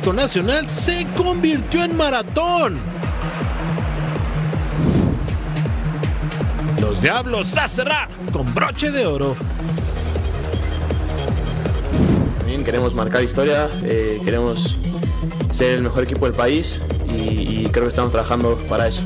[0.00, 2.78] clásico nacional se convirtió en maratón.
[6.80, 9.36] Los Diablos a cerrar con broche de oro.
[12.38, 14.78] También queremos marcar historia, eh, queremos
[15.50, 19.02] ser el mejor equipo del país y, y creo que estamos trabajando para eso.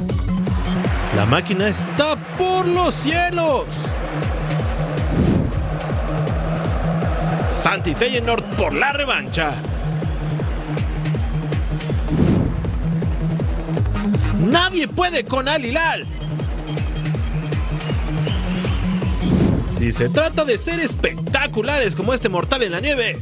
[1.17, 3.65] La máquina está por los cielos.
[7.49, 9.55] Santi Feyenoord por la revancha.
[14.55, 16.07] Nadie puede con Al Hilal.
[19.77, 23.19] Si se trata de ser espectaculares como este mortal en la nieve,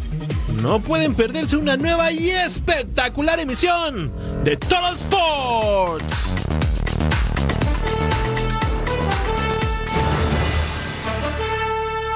[0.60, 4.12] no pueden perderse una nueva y espectacular emisión
[4.44, 6.34] de Total Sports.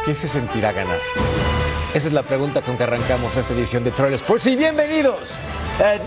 [0.04, 0.98] ¿Qué se sentirá ganar?
[1.94, 4.46] Esa es la pregunta con que arrancamos esta edición de Troll Sports.
[4.46, 5.38] Y bienvenidos.
[5.80, 6.00] Eh,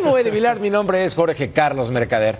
[0.00, 2.38] De Vilar, mi nombre es Jorge Carlos Mercader.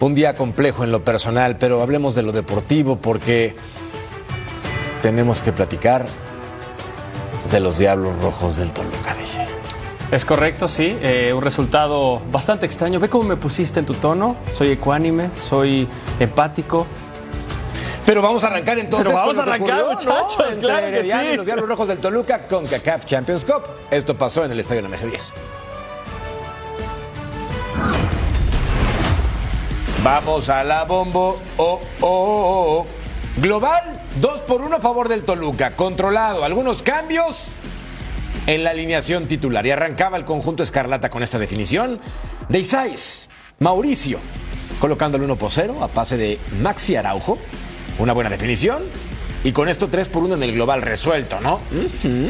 [0.00, 3.54] Un día complejo en lo personal, pero hablemos de lo deportivo porque
[5.00, 6.06] tenemos que platicar
[7.50, 9.16] de los Diablos Rojos del Toluca.
[10.10, 10.98] Es correcto, sí.
[11.00, 12.98] Eh, un resultado bastante extraño.
[12.98, 14.36] Ve cómo me pusiste en tu tono.
[14.52, 15.88] Soy ecuánime, soy
[16.18, 16.84] empático.
[18.04, 19.06] Pero vamos a arrancar entonces.
[19.06, 21.30] Pero vamos a arrancar, ocurrió, muchachos, claro que Herediano sí.
[21.32, 23.62] y los Diablos Rojos del Toluca con CACAF Champions Cup.
[23.90, 25.34] Esto pasó en el Estadio Nemesio 10.
[30.04, 31.40] Vamos a la bombo.
[31.56, 32.86] Oh, oh, oh, oh.
[33.40, 35.74] Global, 2 por 1 a favor del Toluca.
[35.74, 36.44] Controlado.
[36.44, 37.52] Algunos cambios
[38.46, 39.66] en la alineación titular.
[39.66, 42.00] Y arrancaba el conjunto Escarlata con esta definición
[42.48, 44.20] de Isais, Mauricio,
[44.80, 47.38] colocando el 1 por 0 a pase de Maxi Araujo.
[47.98, 48.84] Una buena definición.
[49.42, 51.60] Y con esto 3 por 1 en el global resuelto, ¿no?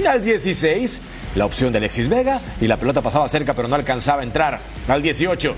[0.08, 1.00] Al 16,
[1.36, 2.40] la opción de Alexis Vega.
[2.60, 4.60] Y la pelota pasaba cerca, pero no alcanzaba a entrar.
[4.88, 5.54] Al 18,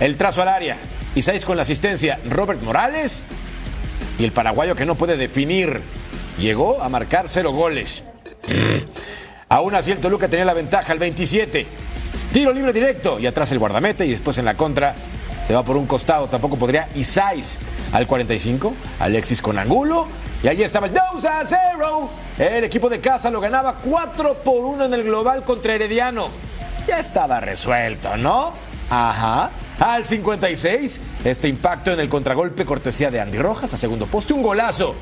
[0.00, 0.76] el trazo al área.
[1.14, 3.24] Isais con la asistencia, Robert Morales.
[4.18, 5.80] Y el paraguayo que no puede definir.
[6.38, 8.02] Llegó a marcar cero goles.
[9.48, 11.66] Aún así, el Toluca tenía la ventaja al 27.
[12.32, 14.96] Tiro libre directo y atrás el guardamete y después en la contra
[15.42, 16.28] se va por un costado.
[16.28, 17.60] Tampoco podría Isais
[17.92, 18.74] al 45.
[18.98, 20.08] Alexis con Angulo.
[20.42, 22.10] Y allí estaba el 2 a 0.
[22.38, 26.28] El equipo de casa lo ganaba 4 por 1 en el global contra Herediano.
[26.88, 28.52] Ya estaba resuelto, ¿no?
[28.90, 29.50] Ajá.
[29.78, 34.42] Al 56, este impacto en el contragolpe cortesía de Andy Rojas a segundo poste, un
[34.42, 34.94] golazo.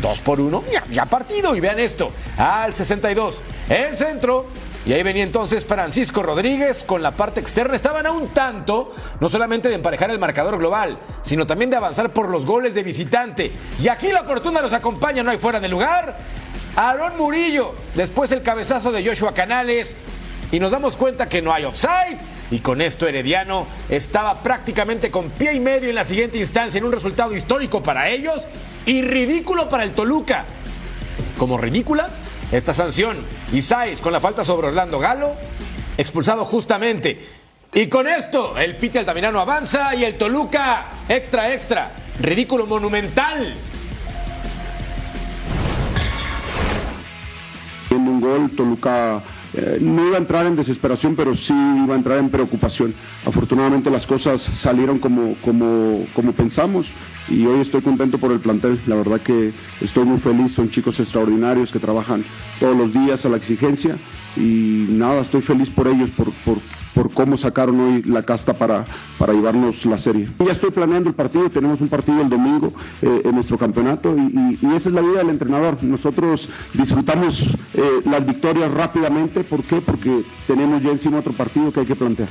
[0.00, 1.54] 2 por 1, ya, ya partido.
[1.56, 2.12] Y vean esto.
[2.38, 4.46] Al 62, el centro.
[4.86, 7.74] Y ahí venía entonces Francisco Rodríguez con la parte externa.
[7.74, 12.12] Estaban a un tanto, no solamente de emparejar el marcador global, sino también de avanzar
[12.12, 13.52] por los goles de visitante.
[13.78, 16.16] Y aquí la fortuna los acompaña, no hay fuera de lugar.
[16.76, 19.96] Aarón Murillo, después el cabezazo de Joshua Canales.
[20.52, 22.18] Y nos damos cuenta que no hay offside.
[22.50, 26.84] Y con esto Herediano estaba prácticamente con pie y medio en la siguiente instancia en
[26.84, 28.42] un resultado histórico para ellos
[28.86, 30.44] y ridículo para el Toluca.
[31.38, 32.10] Como ridícula,
[32.50, 33.18] esta sanción.
[33.52, 35.34] Isais con la falta sobre Orlando Galo,
[35.96, 37.20] expulsado justamente.
[37.72, 43.54] Y con esto, el Pite Altamirano avanza y el Toluca, extra, extra, ridículo monumental.
[47.90, 49.22] Un gol, Toluca
[49.62, 52.94] eh, no iba a entrar en desesperación, pero sí iba a entrar en preocupación.
[53.26, 56.88] Afortunadamente las cosas salieron como, como, como pensamos
[57.28, 58.80] y hoy estoy contento por el plantel.
[58.86, 62.24] La verdad que estoy muy feliz, son chicos extraordinarios que trabajan
[62.58, 63.98] todos los días a la exigencia
[64.36, 66.58] y nada, estoy feliz por ellos, por, por,
[66.94, 68.84] por cómo sacaron hoy la casta para,
[69.18, 70.28] para llevarnos la serie.
[70.44, 74.58] Ya estoy planeando el partido, tenemos un partido el domingo eh, en nuestro campeonato y,
[74.62, 75.82] y- esa es la vida del entrenador.
[75.82, 77.42] Nosotros disfrutamos
[77.74, 79.80] eh, las victorias rápidamente, ¿por qué?
[79.80, 82.28] Porque tenemos ya encima otro partido que hay que plantear.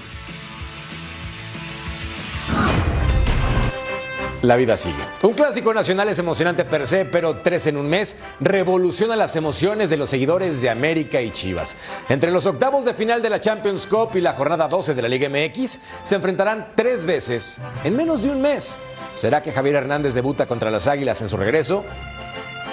[4.41, 5.03] La vida sigue.
[5.23, 9.89] Un clásico nacional es emocionante per se, pero tres en un mes revoluciona las emociones
[9.89, 11.75] de los seguidores de América y Chivas.
[12.07, 15.09] Entre los octavos de final de la Champions Cup y la jornada 12 de la
[15.09, 18.77] Liga MX, se enfrentarán tres veces en menos de un mes.
[19.13, 21.83] ¿Será que Javier Hernández debuta contra las Águilas en su regreso?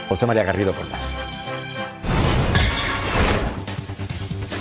[0.08, 1.12] José María Garrido con más.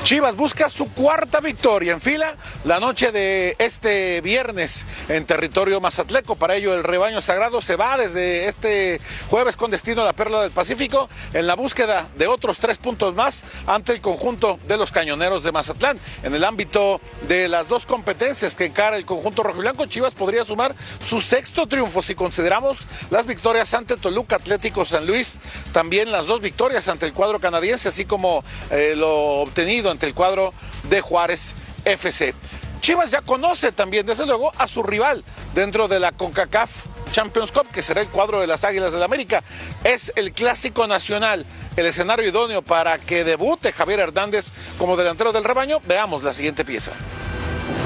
[0.05, 6.35] Chivas busca su cuarta victoria en fila la noche de este viernes en territorio mazatleco.
[6.35, 10.43] Para ello el rebaño sagrado se va desde este jueves con destino a la Perla
[10.43, 14.91] del Pacífico en la búsqueda de otros tres puntos más ante el conjunto de los
[14.91, 15.97] cañoneros de Mazatlán.
[16.21, 20.75] En el ámbito de las dos competencias que encara el conjunto rojiblanco, Chivas podría sumar
[21.03, 25.39] su sexto triunfo si consideramos las victorias ante Toluca Atlético San Luis,
[25.73, 30.13] también las dos victorias ante el cuadro canadiense, así como eh, lo obtenido ante el
[30.13, 30.53] cuadro
[30.89, 31.55] de Juárez
[31.85, 32.33] FC.
[32.81, 37.67] Chivas ya conoce también, desde luego, a su rival dentro de la CONCACAF Champions Cup,
[37.71, 39.41] que será el cuadro de las Águilas del la América.
[39.85, 41.45] Es el clásico nacional,
[41.77, 45.79] el escenario idóneo para que debute Javier Hernández como delantero del rebaño.
[45.87, 46.91] Veamos la siguiente pieza.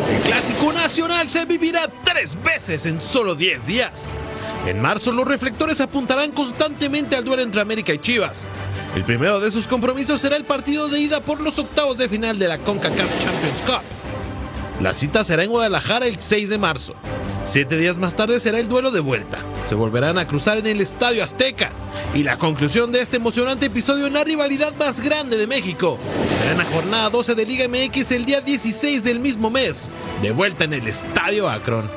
[0.09, 4.15] El clásico nacional se vivirá tres veces en solo 10 días.
[4.65, 8.47] En marzo los reflectores apuntarán constantemente al duelo entre América y Chivas.
[8.95, 12.37] El primero de sus compromisos será el partido de ida por los octavos de final
[12.39, 14.81] de la CONCACAF Champions Cup.
[14.81, 16.95] La cita será en Guadalajara el 6 de marzo.
[17.43, 19.39] Siete días más tarde será el duelo de vuelta.
[19.65, 21.71] Se volverán a cruzar en el Estadio Azteca.
[22.13, 25.97] Y la conclusión de este emocionante episodio en la rivalidad más grande de México
[26.39, 29.91] será en la jornada 12 de Liga MX el día 16 del mismo mes.
[30.21, 31.89] De vuelta en el Estadio Akron.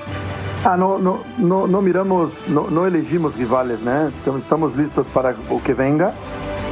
[0.64, 4.12] Ah, no, no, no, no miramos, no, no elegimos rivales, ¿no?
[4.38, 6.14] Estamos listos para lo que venga.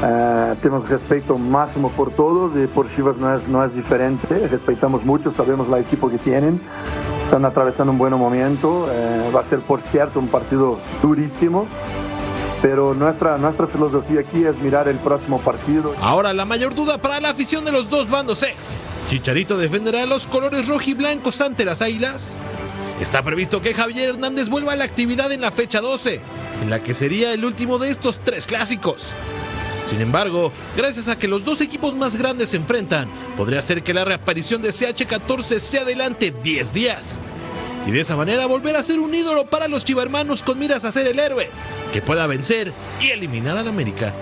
[0.00, 4.46] Uh, tenemos respeto máximo por todos y por Chivas no es, no es diferente.
[4.48, 6.60] Respetamos mucho, sabemos la equipo que tienen.
[7.22, 8.86] Están atravesando un buen momento.
[8.86, 11.66] Uh, va a ser, por cierto, un partido durísimo.
[12.62, 15.94] Pero nuestra, nuestra filosofía aquí es mirar el próximo partido.
[16.00, 20.26] Ahora la mayor duda para la afición de los dos bandos es: ¿Chicharito defenderá los
[20.28, 22.38] colores rojo y blancos ante las águilas?
[23.00, 26.20] Está previsto que Javier Hernández vuelva a la actividad en la fecha 12,
[26.62, 29.12] en la que sería el último de estos tres clásicos.
[29.86, 33.08] Sin embargo, gracias a que los dos equipos más grandes se enfrentan,
[33.38, 37.20] podría ser que la reaparición de CH14 se adelante 10 días.
[37.86, 40.92] Y de esa manera volver a ser un ídolo para los chivermanos con miras a
[40.92, 41.50] ser el héroe,
[41.94, 42.70] que pueda vencer
[43.00, 44.14] y eliminar al América.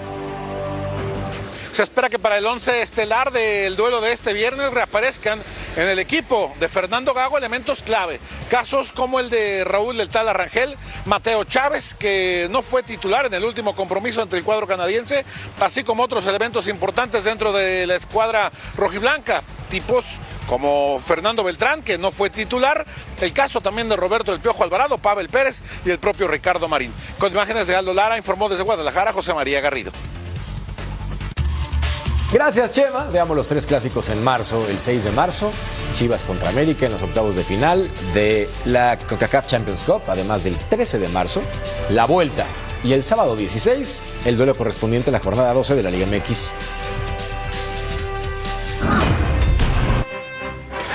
[1.78, 5.40] Se espera que para el 11 estelar del duelo de este viernes reaparezcan
[5.76, 8.18] en el equipo de Fernando Gago elementos clave.
[8.50, 13.34] Casos como el de Raúl del Tal Arrangel, Mateo Chávez, que no fue titular en
[13.34, 15.24] el último compromiso ante el cuadro canadiense,
[15.60, 20.04] así como otros elementos importantes dentro de la escuadra rojiblanca, tipos
[20.48, 22.86] como Fernando Beltrán, que no fue titular,
[23.20, 26.92] el caso también de Roberto El Piojo Alvarado, Pavel Pérez y el propio Ricardo Marín.
[27.20, 29.92] Con imágenes de Aldo Lara, informó desde Guadalajara José María Garrido.
[32.30, 33.08] Gracias, Chema.
[33.10, 34.68] Veamos los tres clásicos en marzo.
[34.68, 35.50] El 6 de marzo,
[35.94, 40.56] Chivas contra América en los octavos de final de la CONCACAF Champions Cup, además del
[40.56, 41.40] 13 de marzo,
[41.88, 42.44] la vuelta.
[42.84, 46.52] Y el sábado 16, el duelo correspondiente a la jornada 12 de la Liga MX.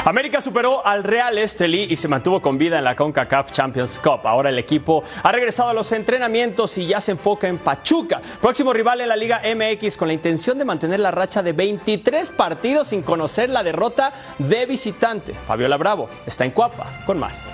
[0.06, 4.20] América superó al Real Estelí y se mantuvo con vida en la CONCACAF Champions Cup.
[4.26, 8.74] Ahora el equipo ha regresado a los entrenamientos y ya se enfoca en Pachuca, próximo
[8.74, 12.88] rival en la Liga MX con la intención de mantener la racha de 23 partidos
[12.88, 15.34] sin conocer la derrota de visitante.
[15.48, 17.48] Fabiola Bravo está en Cuapa con más.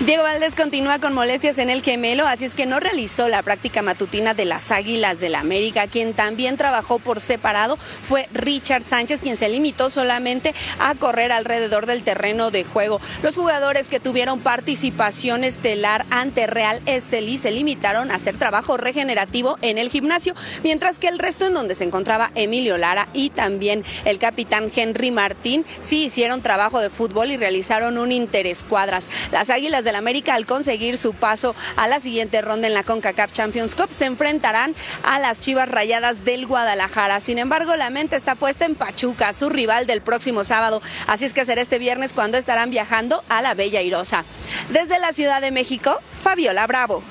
[0.00, 3.80] Diego Valdés continúa con molestias en el gemelo, así es que no realizó la práctica
[3.80, 5.86] matutina de las Águilas del la América.
[5.86, 11.86] Quien también trabajó por separado fue Richard Sánchez, quien se limitó solamente a correr alrededor
[11.86, 13.00] del terreno de juego.
[13.22, 19.56] Los jugadores que tuvieron participación estelar ante Real Estelí se limitaron a hacer trabajo regenerativo
[19.62, 23.82] en el gimnasio, mientras que el resto en donde se encontraba Emilio Lara y también
[24.04, 29.08] el capitán Henry Martín sí hicieron trabajo de fútbol y realizaron un interescuadras.
[29.32, 33.32] Las Águilas del América al conseguir su paso a la siguiente ronda en la CONCACAF
[33.32, 37.20] Champions Cup se enfrentarán a las Chivas Rayadas del Guadalajara.
[37.20, 40.82] Sin embargo, la mente está puesta en Pachuca, su rival del próximo sábado.
[41.06, 44.24] Así es que será este viernes cuando estarán viajando a la Bella Irosa.
[44.68, 47.02] Desde la Ciudad de México, Fabiola Bravo.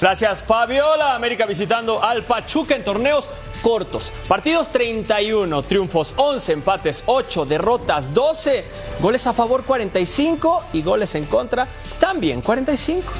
[0.00, 1.14] Gracias, Fabiola.
[1.14, 3.28] América visitando al Pachuca en torneos
[3.62, 4.12] cortos.
[4.28, 8.64] Partidos 31, triunfos 11, empates 8, derrotas 12,
[9.00, 11.66] goles a favor 45 y goles en contra
[11.98, 13.12] también 45.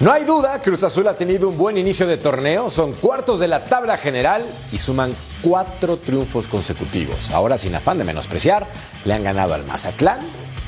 [0.00, 3.48] No hay duda, Cruz Azul ha tenido un buen inicio de torneo, son cuartos de
[3.48, 7.30] la tabla general y suman cuatro triunfos consecutivos.
[7.32, 8.66] Ahora, sin afán de menospreciar,
[9.04, 10.20] le han ganado al Mazatlán,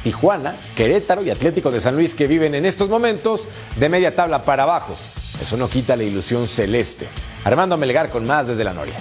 [0.02, 4.44] Tijuana, Querétaro y Atlético de San Luis que viven en estos momentos de media tabla
[4.44, 4.96] para abajo.
[5.40, 7.08] Eso no quita la ilusión celeste.
[7.44, 8.96] Armando Melgar con más desde la Noria.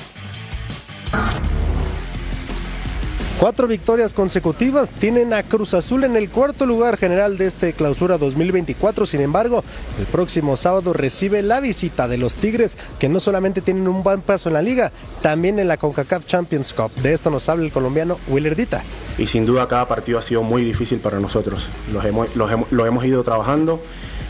[3.41, 4.93] cuatro victorias consecutivas.
[4.93, 9.07] Tienen a Cruz Azul en el cuarto lugar general de este clausura 2024.
[9.07, 9.63] Sin embargo,
[9.97, 14.21] el próximo sábado recibe la visita de los Tigres, que no solamente tienen un buen
[14.21, 14.91] paso en la liga,
[15.23, 16.91] también en la CONCACAF Champions Cup.
[17.01, 18.83] De esto nos habla el colombiano Willer Dita.
[19.17, 21.69] Y sin duda cada partido ha sido muy difícil para nosotros.
[21.91, 23.81] Los hemos, los hemos, lo hemos ido trabajando,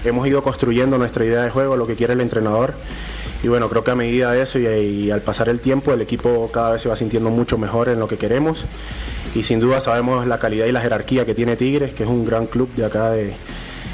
[0.03, 2.73] hemos ido construyendo nuestra idea de juego, lo que quiere el entrenador.
[3.43, 6.49] Y bueno, creo que a medida de eso y, al pasar el tiempo, el equipo
[6.53, 8.65] cada vez se va sintiendo mucho mejor en lo que queremos.
[9.33, 12.25] Y sin duda sabemos la calidad y la jerarquía que tiene Tigres, que es un
[12.25, 13.33] gran club de acá de,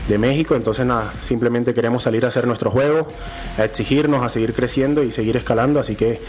[0.10, 0.56] de México.
[0.56, 0.86] Entonces
[1.24, 3.08] simplemente queremos salir a hacer nuestro juego,
[3.58, 5.80] a exigirnos, a seguir creciendo y seguir escalando.
[5.80, 6.20] Así que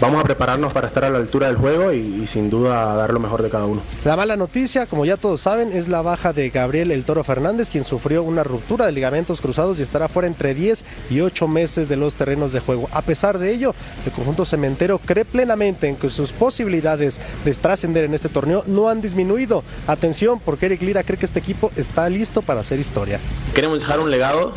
[0.00, 3.12] vamos a prepararnos para estar a la altura del juego y, y, sin duda dar
[3.12, 3.82] lo mejor de cada uno.
[4.04, 7.70] La mala noticia, como ya todos saben, es la baja de Gabriel El Toro Fernández,
[7.70, 11.88] quien sufrió una ruptura de ligamentos cruzados y estará fuera entre 10 y 8 meses
[11.88, 12.88] de los terrenos de juego.
[12.92, 13.74] A pesar de ello,
[14.04, 18.88] el conjunto cementero cree plenamente en que sus posibilidades de trascender en este torneo no
[18.88, 19.64] han disminuido.
[19.86, 23.20] Atención, porque Eric Lira cree que este equipo está listo para hacer historia.
[23.54, 24.52] Queremos dejar un legado,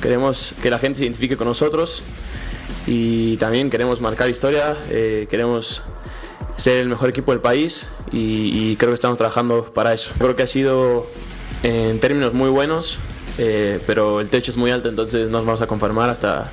[0.00, 2.02] queremos que la gente se identifique con nosotros
[2.86, 5.82] y también queremos marcar historia, eh, queremos
[6.56, 10.12] ser el mejor equipo del país y, y, creo que estamos trabajando para eso.
[10.18, 11.06] Creo que ha sido
[11.62, 12.98] en términos muy buenos,
[13.38, 16.52] eh, pero el techo es muy alto, entonces nos vamos a conformar hasta,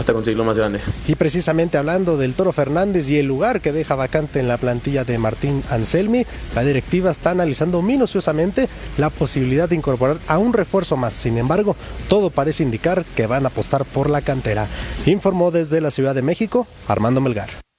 [0.00, 0.80] hasta conseguirlo más grande.
[1.06, 5.04] Y precisamente hablando del Toro Fernández y el lugar que deja vacante en la plantilla
[5.04, 10.96] de Martín Anselmi, la directiva está analizando minuciosamente la posibilidad de incorporar a un refuerzo
[10.96, 11.12] más.
[11.12, 11.76] Sin embargo,
[12.08, 14.66] todo parece indicar que van a apostar por la cantera.
[15.06, 17.69] Informó desde la Ciudad de México Armando Melgar.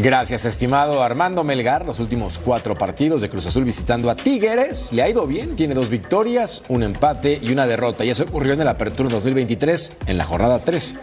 [0.00, 1.84] Gracias, estimado Armando Melgar.
[1.84, 4.92] Los últimos cuatro partidos de Cruz Azul visitando a Tigres.
[4.92, 8.04] Le ha ido bien, tiene dos victorias, un empate y una derrota.
[8.04, 10.94] Y eso ocurrió en el Apertura 2023, en la jornada 3.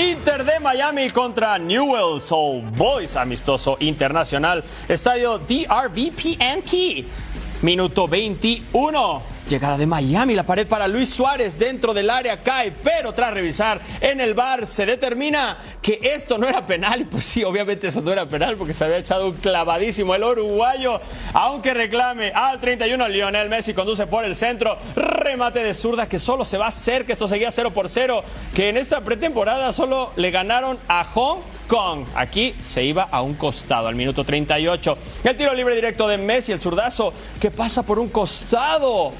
[0.00, 4.62] Inter de Miami contra Newell's Old Boys, amistoso internacional.
[4.88, 7.04] Estadio DRVPNP.
[7.62, 9.31] Minuto 21.
[9.48, 13.80] Llegada de Miami, la pared para Luis Suárez dentro del área cae, pero tras revisar
[14.00, 17.00] en el bar se determina que esto no era penal.
[17.00, 20.22] Y pues sí, obviamente eso no era penal porque se había echado un clavadísimo el
[20.22, 21.00] uruguayo.
[21.34, 24.78] Aunque reclame al 31, Lionel Messi conduce por el centro.
[24.94, 28.22] Remate de zurda que solo se va a hacer, que esto seguía 0 por 0.
[28.54, 31.40] Que en esta pretemporada solo le ganaron a Hong
[31.72, 32.04] Kong.
[32.14, 34.98] Aquí se iba a un costado al minuto 38.
[35.24, 39.10] El tiro libre directo de Messi, el zurdazo que pasa por un costado.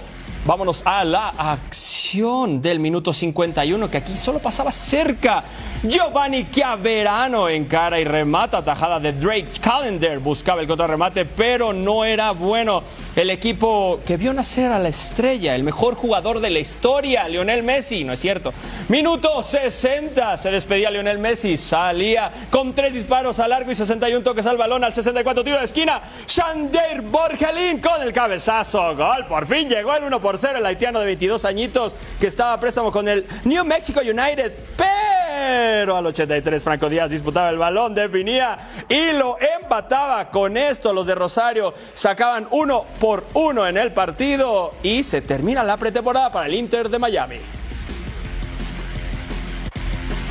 [0.45, 5.45] Vámonos a la acción del minuto 51, que aquí solo pasaba cerca.
[5.85, 10.19] Giovanni Chiaverano encara y remata tajada de Drake Callender.
[10.19, 12.83] Buscaba el contrarremate, pero no era bueno.
[13.15, 17.63] El equipo que vio nacer a la estrella, el mejor jugador de la historia, Lionel
[17.63, 18.53] Messi, no es cierto.
[18.89, 24.47] Minuto 60, se despedía Lionel Messi, salía con tres disparos a largo y 61 toques
[24.47, 26.03] al balón al 64 tiro de esquina.
[26.27, 28.97] Shander Borgelín con el cabezazo.
[28.97, 32.53] Gol, por fin llegó el 1 por 0 el haitiano de 22 añitos que estaba
[32.55, 34.53] a préstamo con el New Mexico United.
[34.77, 40.31] Pero al 83 Franco Díaz disputaba el balón, definía y lo empataba.
[40.31, 45.63] Con esto los de Rosario sacaban uno por uno en el partido y se termina
[45.65, 47.41] la pretemporada para el Inter de Miami.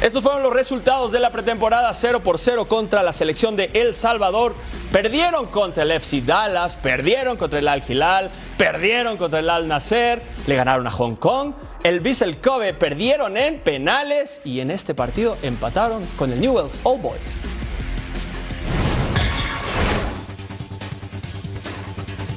[0.01, 3.93] Estos fueron los resultados de la pretemporada 0 por 0 contra la selección de El
[3.93, 4.55] Salvador.
[4.92, 10.22] Perdieron contra el FC Dallas, perdieron contra el Al Hilal, perdieron contra el Al Nasser,
[10.46, 11.54] le ganaron a Hong Kong.
[11.82, 17.02] El Vissel Kobe perdieron en penales y en este partido empataron con el Newell's Old
[17.02, 17.38] Boys.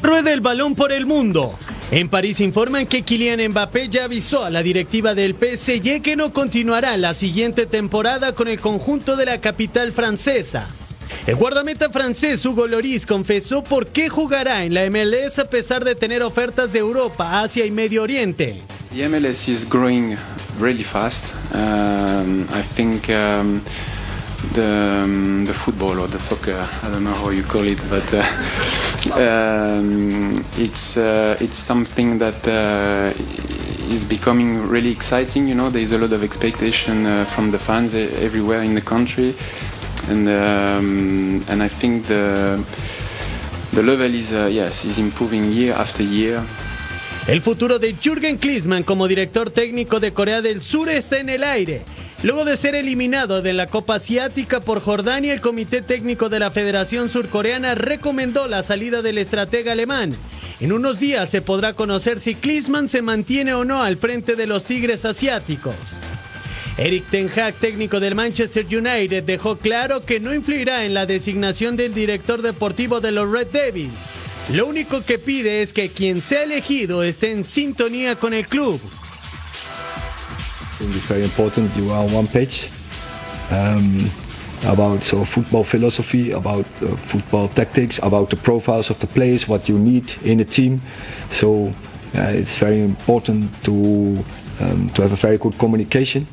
[0.01, 1.59] Rueda el balón por el mundo.
[1.91, 6.33] En París informan que Kylian Mbappé ya avisó a la directiva del PSG que no
[6.33, 10.69] continuará la siguiente temporada con el conjunto de la capital francesa.
[11.27, 15.95] El guardameta francés Hugo Loris confesó por qué jugará en la MLS a pesar de
[15.95, 18.61] tener ofertas de Europa, Asia y Medio Oriente.
[18.95, 20.19] The MLS is growing
[20.61, 21.35] really fast.
[21.55, 23.63] Um, I think um,
[24.53, 28.05] the um, the football or the soccer, I don't know how you call it, but
[28.13, 28.23] uh,
[29.15, 33.15] um, it's uh, it's something that uh,
[33.91, 35.49] is becoming really exciting.
[35.49, 38.83] You know, there is a lot of expectation uh, from the fans everywhere in the
[38.83, 39.35] country,
[40.11, 42.63] and um, and I think the
[43.73, 46.43] the level is uh, yes is improving year after year.
[47.27, 51.43] El futuro de Jürgen Klinsmann como director técnico de Corea del Sur está en el
[51.43, 51.83] aire.
[52.23, 56.51] Luego de ser eliminado de la Copa Asiática por Jordania, el Comité Técnico de la
[56.51, 60.17] Federación Surcoreana recomendó la salida del estratega alemán.
[60.61, 64.47] En unos días se podrá conocer si Klinsmann se mantiene o no al frente de
[64.47, 65.75] los Tigres Asiáticos.
[66.77, 71.77] Eric Ten Hag, técnico del Manchester United, dejó claro que no influirá en la designación
[71.77, 74.09] del director deportivo de los Red Devils.
[74.53, 78.81] Lo único que pide es que quien sea elegido esté en sintonía con el club.
[80.81, 82.69] It's very important you are on one page
[83.53, 84.11] um,
[84.67, 89.69] about so football philosophy, about uh, football tactics, about the profiles of the players, what
[89.69, 90.81] you need in a team.
[91.31, 91.73] So
[92.17, 94.25] uh, it's very important to
[94.61, 96.27] um, to have a very good communication.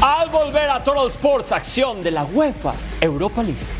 [0.00, 3.73] Al volver a Total Sports, acción de la UEFA Europa League.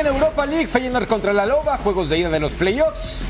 [0.00, 3.22] En Europa League, Feyenoord contra la Loba, juegos de ida de los playoffs.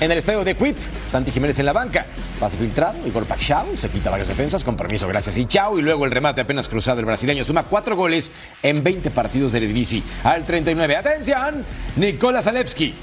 [0.00, 0.76] En el estadio de Quip,
[1.06, 2.06] Santi Jiménez en la banca,
[2.40, 6.06] pase filtrado, Igor Pachau se quita varias defensas, con permiso, gracias y chao, y luego
[6.06, 10.02] el remate apenas cruzado el brasileño, suma cuatro goles en 20 partidos de Eredivisie.
[10.24, 11.64] Al 39, atención,
[11.96, 12.94] Nicolás Alevski,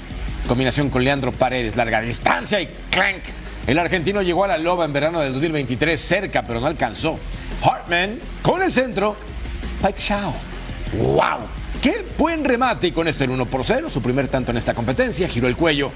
[0.46, 3.22] combinación con Leandro Paredes, larga distancia y clank.
[3.66, 7.18] El argentino llegó a la Loba en verano del 2023, cerca, pero no alcanzó.
[7.62, 9.16] Hartman con el centro,
[9.80, 10.34] Pachau.
[10.94, 11.57] ¡Wow!
[11.82, 12.92] ¡Qué buen remate!
[12.92, 15.92] Con esto el 1 por 0, su primer tanto en esta competencia, giró el cuello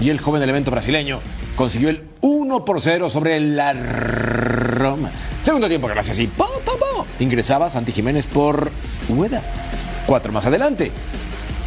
[0.00, 1.20] y el joven elemento brasileño
[1.54, 5.10] consiguió el 1 por 0 sobre la Roma.
[5.42, 7.06] Segundo tiempo, gracias y po, po.
[7.20, 8.70] ingresaba Santi Jiménez por
[9.10, 9.42] Ueda.
[10.06, 10.90] Cuatro más adelante.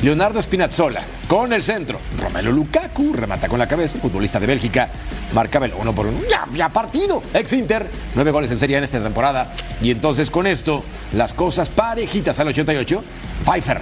[0.01, 2.00] Leonardo Spinazzola con el centro.
[2.20, 3.98] Romelu Lukaku remata con la cabeza.
[3.98, 4.89] El futbolista de Bélgica
[5.31, 6.22] marcaba el 1 por 1.
[6.29, 7.22] Ya, ya partido.
[7.34, 7.88] Ex Inter.
[8.15, 9.53] Nueve goles en serie en esta temporada.
[9.81, 13.03] Y entonces con esto, las cosas parejitas al 88.
[13.46, 13.81] Pfeiffer.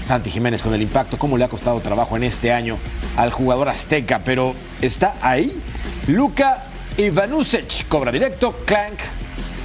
[0.00, 1.18] Santi Jiménez con el impacto.
[1.18, 2.78] Cómo le ha costado trabajo en este año
[3.18, 4.22] al jugador azteca.
[4.24, 5.60] Pero está ahí.
[6.06, 6.64] Luka
[6.96, 8.56] Ivanusec cobra directo.
[8.64, 9.00] Clank.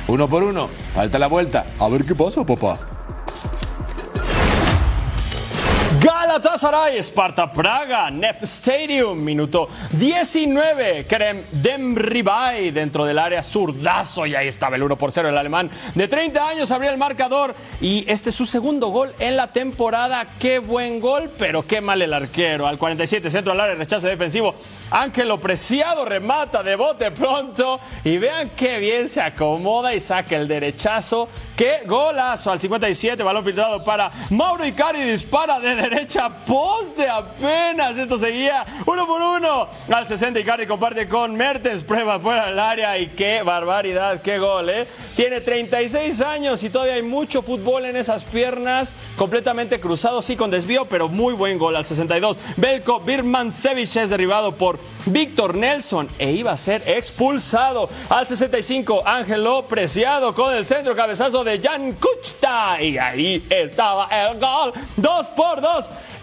[0.08, 0.70] Uno por uno.
[0.94, 1.66] Falta la vuelta.
[1.80, 2.95] A ver qué pasa, papá.
[6.06, 11.08] Galatasaray, Sparta Praga, Nef Stadium, minuto 19.
[11.08, 15.30] Kerem Demribay dentro del área zurdazo y ahí estaba el 1 por 0.
[15.30, 19.36] El alemán de 30 años abría el marcador y este es su segundo gol en
[19.36, 20.36] la temporada.
[20.38, 22.68] Qué buen gol, pero qué mal el arquero.
[22.68, 24.54] Al 47, centro al área, rechazo defensivo.
[24.92, 30.48] Ángelo Preciado remata de bote pronto y vean qué bien se acomoda y saca el
[30.48, 31.30] derechazo.
[31.56, 35.95] Qué golazo al 57, balón filtrado para Mauro Icardi, dispara de derecha,
[36.46, 37.98] poste apenas.
[37.98, 39.68] Esto seguía uno por uno.
[39.90, 44.70] Al 60 Icardi comparte con Mertens, prueba fuera del área y qué barbaridad, qué gol,
[44.70, 44.88] ¿eh?
[45.16, 50.52] Tiene 36 años y todavía hay mucho fútbol en esas piernas, completamente cruzado, sí con
[50.52, 52.38] desvío, pero muy buen gol al 62.
[52.58, 57.90] Belko Birmancevic es derribado por Víctor Nelson e iba a ser expulsado.
[58.10, 64.40] Al 65, Ángelo Preciado con el centro cabezazo de Jan Kuchta y ahí estaba el
[64.40, 64.74] gol.
[64.98, 65.62] Dos por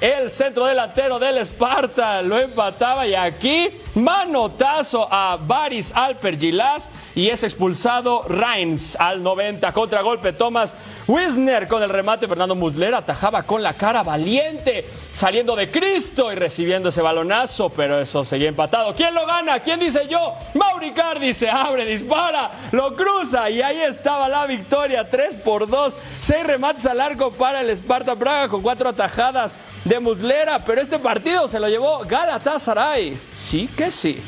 [0.01, 7.29] El centro delantero del Esparta lo empataba y aquí manotazo a Baris Alper Gilas y
[7.29, 9.73] es expulsado Reins al 90.
[9.73, 10.75] Contragolpe Thomas
[11.07, 12.29] Wisner con el remate.
[12.29, 18.01] Fernando Muslera atajaba con la cara valiente, saliendo de Cristo y recibiendo ese balonazo, pero
[18.01, 18.95] eso seguía empatado.
[18.95, 19.61] ¿Quién lo gana?
[19.61, 20.35] ¿Quién dice yo?
[20.55, 25.09] Mauricardi se abre, dispara, lo cruza y ahí estaba la victoria.
[25.09, 29.99] 3 por 2, 6 remates al arco para el Sparta Praga con cuatro atajadas de
[30.01, 33.19] Muslera, pero este partido se lo llevó Galatasaray.
[33.35, 34.21] Sí que sí.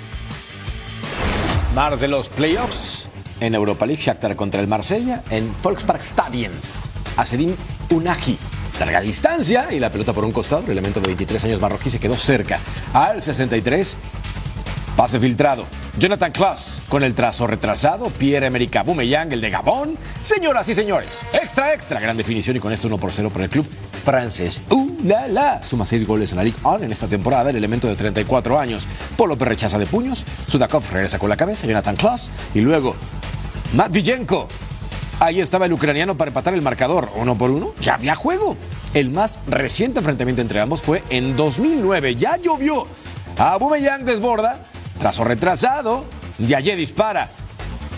[1.74, 3.08] Mars de los playoffs
[3.40, 6.52] en Europa League, Shakhtar contra el Marsella en Volksparkstadion.
[7.16, 7.54] Acedim
[7.90, 8.38] Unagi.
[8.78, 10.64] Larga distancia y la pelota por un costado.
[10.64, 12.58] El elemento de 23 años marroquí se quedó cerca.
[12.92, 13.96] Al 63,
[14.96, 15.64] pase filtrado.
[15.98, 18.10] Jonathan Klaus con el trazo retrasado.
[18.10, 19.96] Pierre-Emerick Aubameyang, el de Gabón.
[20.22, 22.00] Señoras y señores, extra, extra.
[22.00, 23.66] Gran definición y con esto 1 por 0 por el club
[24.04, 24.62] francés.
[24.70, 25.62] ¡Uh, la, la!
[25.62, 27.50] Suma 6 goles en la Ligue 1 en esta temporada.
[27.50, 28.86] El elemento de 34 años.
[29.16, 30.24] Polo rechaza de puños.
[30.48, 31.66] Sudakov regresa con la cabeza.
[31.66, 32.30] Jonathan Klaus.
[32.54, 32.96] Y luego
[33.74, 34.48] Matviyenko.
[35.20, 37.72] Ahí estaba el ucraniano para empatar el marcador, uno por uno.
[37.80, 38.56] Ya había juego.
[38.94, 42.16] El más reciente enfrentamiento entre ambos fue en 2009.
[42.16, 42.86] Ya llovió.
[43.38, 44.60] Aubameyang desborda.
[44.98, 46.04] Trazo retrasado.
[46.38, 47.28] Ndiaye dispara.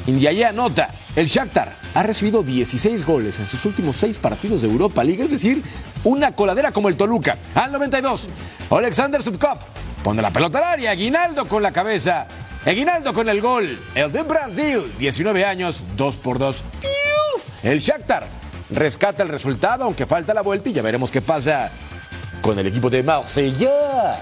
[0.06, 0.88] Ndiaye anota.
[1.16, 5.30] El Shakhtar ha recibido 16 goles en sus últimos 6 partidos de Europa League, es
[5.30, 5.62] decir,
[6.04, 7.38] una coladera como el Toluca.
[7.54, 8.28] Al 92,
[8.70, 9.58] Alexander Subkov
[10.04, 10.90] pone la pelota al área.
[10.90, 12.26] Aguinaldo con la cabeza.
[12.66, 13.80] Aguinaldo con el gol.
[13.94, 16.62] El de Brasil, 19 años, 2 por 2.
[17.62, 18.26] El Shakhtar
[18.70, 21.70] rescata el resultado, aunque falta la vuelta y ya veremos qué pasa
[22.42, 24.20] con el equipo de Marsella.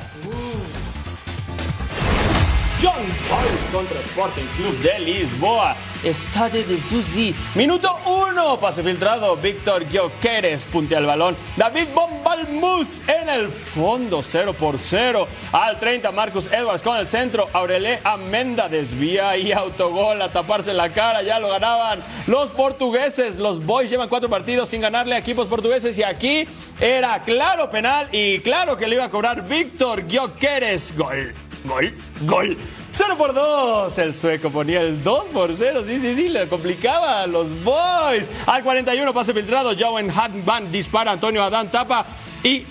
[2.84, 5.74] John Boys contra Sporting Club de Lisboa.
[6.04, 7.34] Estadio de Susi.
[7.54, 8.60] Minuto uno.
[8.60, 9.36] Pase filtrado.
[9.36, 11.34] Víctor Gyökeres puntea el balón.
[11.56, 14.22] David Bombalmus en el fondo.
[14.22, 15.26] 0 por 0.
[15.52, 17.48] Al 30 Marcus Edwards con el centro.
[17.54, 21.22] Aurelé Amenda desvía y autogol a taparse la cara.
[21.22, 23.38] Ya lo ganaban los portugueses.
[23.38, 25.96] Los Boys llevan cuatro partidos sin ganarle a equipos portugueses.
[25.96, 26.46] Y aquí
[26.78, 28.10] era claro penal.
[28.12, 30.94] Y claro que le iba a cobrar Víctor Gyökeres.
[30.98, 31.34] Gol.
[31.64, 31.94] Gol,
[32.26, 32.56] gol.
[32.92, 33.98] 0 por 2.
[33.98, 35.82] El sueco ponía el 2 por 0.
[35.84, 38.28] Sí, sí, sí, le complicaba a los boys.
[38.46, 39.74] Al 41, pase filtrado.
[39.76, 41.12] Jowen Hadban dispara.
[41.12, 42.06] Antonio Adán tapa.
[42.42, 42.66] Y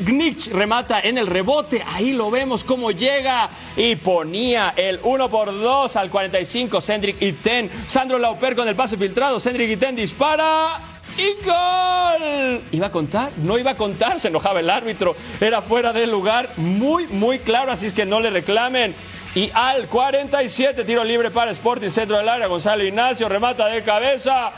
[0.00, 1.84] Gnich remata en el rebote.
[1.84, 3.50] Ahí lo vemos cómo llega.
[3.76, 6.80] Y ponía el 1 por 2 al 45.
[6.80, 7.68] Cendric Iten.
[7.86, 9.40] Sandro Lauper con el pase filtrado.
[9.40, 10.95] Cendric Iten dispara.
[11.18, 12.62] ¡Y gol!
[12.72, 13.32] ¿Iba a contar?
[13.38, 15.16] No iba a contar, se enojaba el árbitro.
[15.40, 18.94] Era fuera del lugar, muy, muy claro, así es que no le reclamen.
[19.34, 24.52] Y al 47, tiro libre para Sporting, centro del área, Gonzalo Ignacio, remata de cabeza.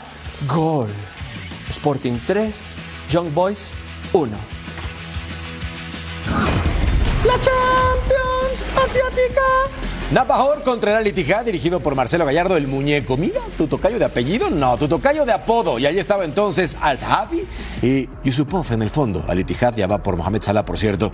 [0.47, 0.89] Gol.
[1.69, 2.77] Sporting 3,
[3.09, 3.73] Young Boys
[4.13, 4.37] 1.
[7.25, 9.41] La Champions Asiática.
[10.11, 13.15] Napajor contra el Al Ittihad, dirigido por Marcelo Gallardo, el muñeco.
[13.15, 15.77] Mira, tu tocayo de apellido, no, tu tocayo de apodo.
[15.77, 17.45] Y ahí estaba entonces Al-Zahavi
[17.83, 19.23] y Yusupov en el fondo.
[19.27, 21.11] Al Ittihad ya va por Mohamed Salah, por cierto.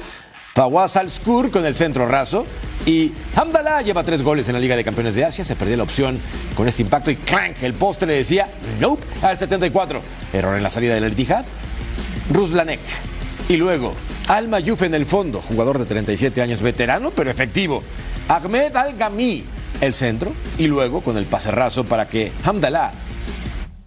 [0.54, 2.46] Fawaz Al-Skur con el centro raso.
[2.86, 5.44] Y Hamdallah lleva tres goles en la Liga de Campeones de Asia.
[5.44, 6.18] Se perdió la opción
[6.56, 7.12] con este impacto.
[7.12, 8.48] Y clank, el poste le decía
[8.80, 10.02] nope al 74.
[10.32, 11.44] Error en la salida del Al Ittihad.
[12.32, 12.80] Ruslanek.
[13.50, 13.94] Y luego
[14.30, 17.84] Al Mayuf en el fondo, jugador de 37 años, veterano pero efectivo.
[18.28, 19.44] Ahmed Al-Gami,
[19.82, 22.92] el centro, y luego con el pase raso para que Hamdallah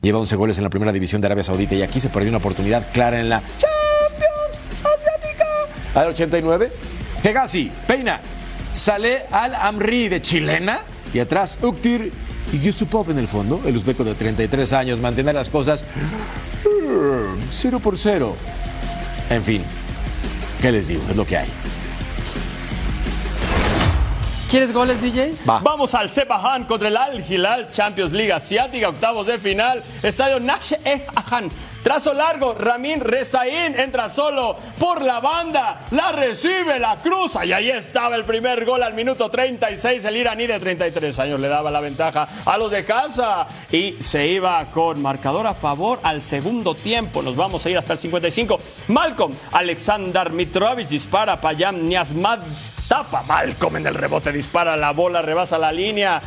[0.01, 2.38] lleva 11 goles en la primera división de Arabia Saudita y aquí se perdió una
[2.38, 5.44] oportunidad clara en la Champions Asiática.
[5.94, 6.72] Al 89,
[7.22, 8.20] Hegazi, Peina,
[8.72, 10.81] sale Al-Amri de chilena
[11.12, 12.12] y atrás Uktir
[12.53, 15.85] y Yusupov en el fondo, el uzbeco de 33 años, mantener las cosas
[17.51, 18.37] 0 por 0.
[19.31, 19.62] En fin,
[20.62, 21.03] ¿qué les digo?
[21.11, 21.48] Es lo que hay.
[24.48, 25.34] ¿Quieres goles, DJ?
[25.44, 29.84] Vamos al Sepahan contra el Al Hilal Champions League Asiática, octavos de final.
[30.02, 31.50] Estadio Nash E Ahan.
[31.82, 37.68] Trazo largo, Ramin Rezaín entra solo por la banda, la recibe, la cruza y ahí
[37.68, 40.02] estaba el primer gol al minuto 36.
[40.06, 44.28] El iraní de 33 años le daba la ventaja a los de casa y se
[44.28, 47.22] iba con marcador a favor al segundo tiempo.
[47.22, 48.58] Nos vamos a ir hasta el 55.
[48.88, 52.40] Malcolm Alexander Mitrovic dispara, Payam Niasmad
[52.88, 56.20] tapa Malcolm en el rebote, dispara la bola, rebasa la línea.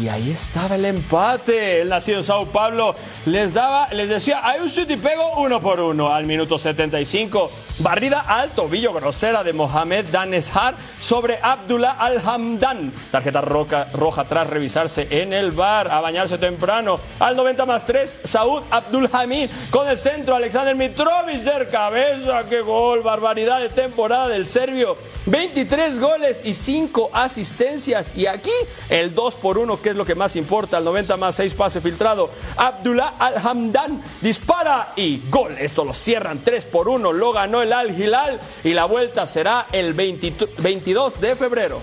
[0.00, 1.80] Y ahí estaba el empate.
[1.80, 2.94] El nacido en Sao Paulo
[3.24, 7.50] les daba, les decía, hay un y pego uno por uno al minuto 75.
[7.78, 12.92] Barrida al tobillo grosera de Mohamed Daneshar sobre Abdullah Al-Hamdan.
[13.10, 15.88] Tarjeta roca, roja tras revisarse en el bar.
[15.90, 17.00] A bañarse temprano.
[17.18, 20.34] Al 90 más 3, Saud Abdul Hamid con el centro.
[20.34, 22.44] Alexander Mitrovic de cabeza.
[22.48, 23.02] ¡Qué gol!
[23.02, 24.96] Barbaridad de temporada del serbio.
[25.26, 28.12] 23 goles y 5 asistencias.
[28.14, 28.52] Y aquí
[28.90, 31.80] el 2 por 1 que es lo que más importa, al 90 más 6 pase
[31.80, 32.30] filtrado.
[32.56, 35.56] Abdullah Al-Hamdan dispara y gol.
[35.58, 37.12] Esto lo cierran 3 por 1.
[37.12, 41.80] Lo ganó el Al Hilal y la vuelta será el 22 de febrero.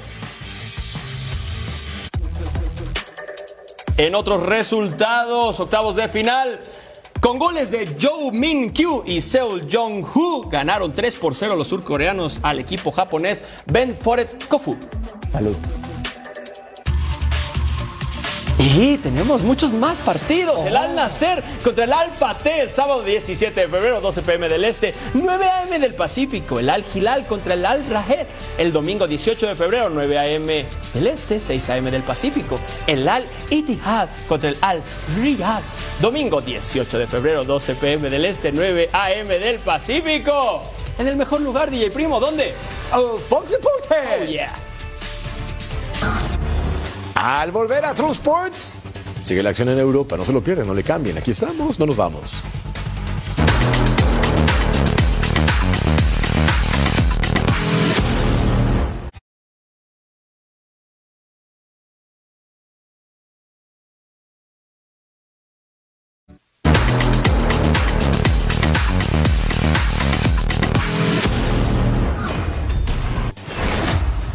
[3.97, 6.59] En otros resultados, octavos de final.
[7.21, 11.67] Con goles de Joe Min Kyu y Seul Jong Hu ganaron 3 por 0 los
[11.67, 14.75] surcoreanos al equipo japonés Ben Foret Kofu.
[15.31, 15.55] Salud.
[18.59, 20.63] Y tenemos muchos más partidos.
[20.65, 24.63] El Al Nacer contra el Alfa T el sábado 17 de febrero, 12 pm del
[24.63, 26.59] Este, 9 am del Pacífico.
[26.59, 30.45] El Al Hilal contra el Al Rahed el domingo 18 de febrero, 9 am
[30.93, 32.59] del Este, 6 am del Pacífico.
[32.87, 34.81] El Al Ittihad contra el Al
[35.17, 35.63] Riyadh,
[35.99, 40.63] domingo 18 de febrero, 12 pm del Este, 9 am del Pacífico.
[40.99, 42.53] En el mejor lugar, DJ Primo, ¿dónde?
[42.93, 43.87] Oh, Fox Sports.
[43.89, 44.72] Oh, yeah.
[47.25, 48.75] Al volver a True Sports,
[49.21, 50.17] sigue la acción en Europa.
[50.17, 51.17] No se lo pierdan, no le cambien.
[51.17, 52.41] Aquí estamos, no nos vamos.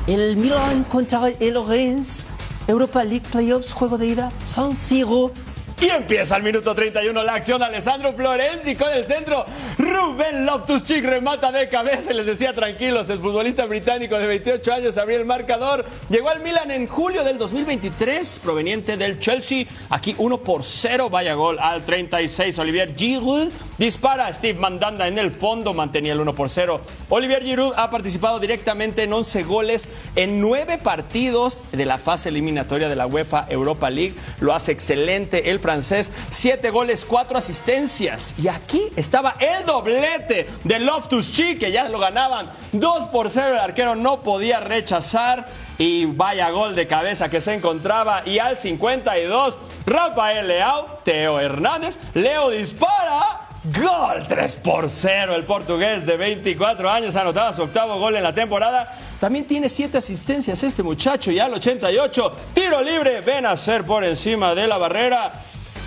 [0.07, 2.25] El Milan contra el Rennes.
[2.69, 5.33] Europa League Playoffs, juego de ida, San Siro.
[5.81, 9.47] Y empieza el minuto 31 la acción Alessandro Florenzi con el centro.
[9.79, 13.09] Rubén Loftus-Cheek remata de cabeza les decía tranquilos.
[13.11, 15.87] El futbolista británico de 28 años abrió el marcador.
[16.11, 19.67] Llegó al Milan en julio del 2023, proveniente del Chelsea.
[19.91, 21.11] Aquí 1 por 0.
[21.11, 22.59] Vaya gol al 36.
[22.59, 24.33] Olivier Giroud dispara.
[24.33, 26.81] Steve Mandanda en el fondo mantenía el 1 por 0.
[27.09, 32.89] Olivier Giroud ha participado directamente en 11 goles en 9 partidos de la fase eliminatoria
[32.89, 34.15] de la UEFA Europa League.
[34.41, 36.11] Lo hace excelente el francés.
[36.31, 38.35] 7 goles, 4 asistencias.
[38.39, 43.53] Y aquí estaba el doblete de Loftus Cheek, que ya lo ganaban 2 por 0.
[43.53, 45.47] El arquero no podía rechazar.
[45.77, 48.23] Y vaya gol de cabeza que se encontraba.
[48.25, 53.43] Y al 52, Rafael Leao, Teo Hernández, Leo dispara.
[53.65, 55.35] Gol 3 por 0.
[55.35, 58.97] El portugués de 24 años anotaba su octavo gol en la temporada.
[59.21, 61.31] También tiene 7 asistencias este muchacho.
[61.31, 63.21] Y al 88, tiro libre.
[63.21, 65.33] Ven a ser por encima de la barrera.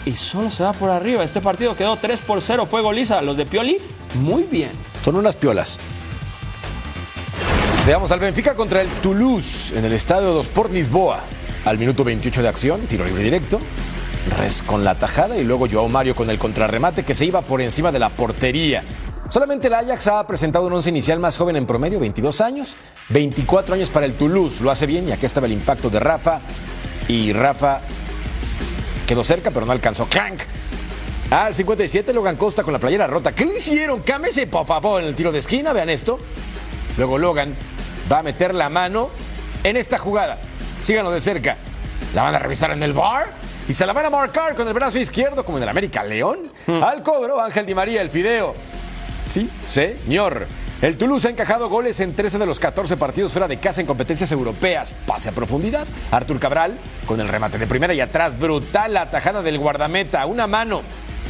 [0.06, 1.24] Y solo se va por arriba.
[1.24, 2.66] Este partido quedó 3 por 0.
[2.66, 3.22] Fue goliza.
[3.22, 3.78] Los de Pioli,
[4.16, 4.72] muy bien.
[5.04, 5.80] Son unas piolas.
[7.86, 11.20] Veamos al Benfica contra el Toulouse en el estadio dos Sport Lisboa.
[11.66, 13.60] Al minuto 28 de acción, tiro libre directo.
[14.38, 17.62] Res con la tajada y luego Joao Mario con el contrarremate que se iba por
[17.62, 18.84] encima de la portería.
[19.30, 22.76] Solamente el Ajax ha presentado un once inicial más joven en promedio, 22 años,
[23.10, 24.64] 24 años para el Toulouse.
[24.64, 26.42] Lo hace bien y aquí estaba el impacto de Rafa.
[27.08, 27.82] Y Rafa
[29.12, 30.06] quedó cerca, pero no alcanzó.
[30.06, 30.44] ¡Clank!
[31.32, 33.34] Al 57, Logan Costa con la playera rota.
[33.36, 34.04] ¿Qué le hicieron?
[34.04, 35.74] Cámese, por favor, en el tiro de esquina.
[35.74, 36.18] Vean esto.
[36.98, 37.54] Luego Logan
[38.10, 39.10] va a meter la mano
[39.66, 40.40] en esta jugada.
[40.80, 41.58] Síganlo de cerca.
[42.16, 43.34] La van a revisar en el bar
[43.68, 46.50] y se la van a marcar con el brazo izquierdo, como en el América León.
[46.82, 48.56] Al cobro, Ángel Di María, el fideo.
[49.26, 50.48] Sí, señor.
[50.82, 53.88] El Toulouse ha encajado goles en 13 de los 14 partidos fuera de casa en
[53.88, 54.92] competencias europeas.
[55.06, 55.86] Pase a profundidad.
[56.10, 58.40] Artur Cabral con el remate de primera y atrás.
[58.40, 60.26] Brutal la tajada del guardameta.
[60.26, 60.82] Una mano.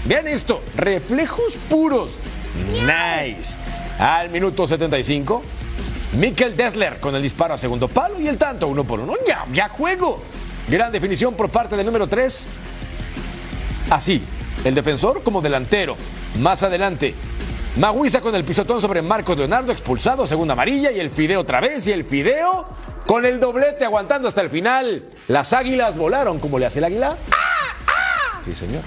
[0.05, 0.63] Vean esto.
[0.77, 2.17] Reflejos puros.
[2.71, 3.57] Nice.
[3.99, 5.43] Al minuto 75.
[6.13, 9.15] Mikkel Dessler con el disparo a segundo palo y el tanto uno por uno.
[9.27, 10.23] Ya, ya juego.
[10.69, 12.47] Gran definición por parte del número 3.
[13.89, 14.23] Así,
[14.63, 15.97] el defensor como delantero.
[16.39, 17.15] Más adelante,
[17.77, 21.87] Maguiza con el pisotón sobre Marcos Leonardo, expulsado, segunda amarilla, y el Fideo otra vez,
[21.87, 22.67] y el Fideo
[23.05, 25.07] con el doblete aguantando hasta el final.
[25.27, 27.17] Las águilas volaron como le hace el águila.
[28.43, 28.83] Sí, señor.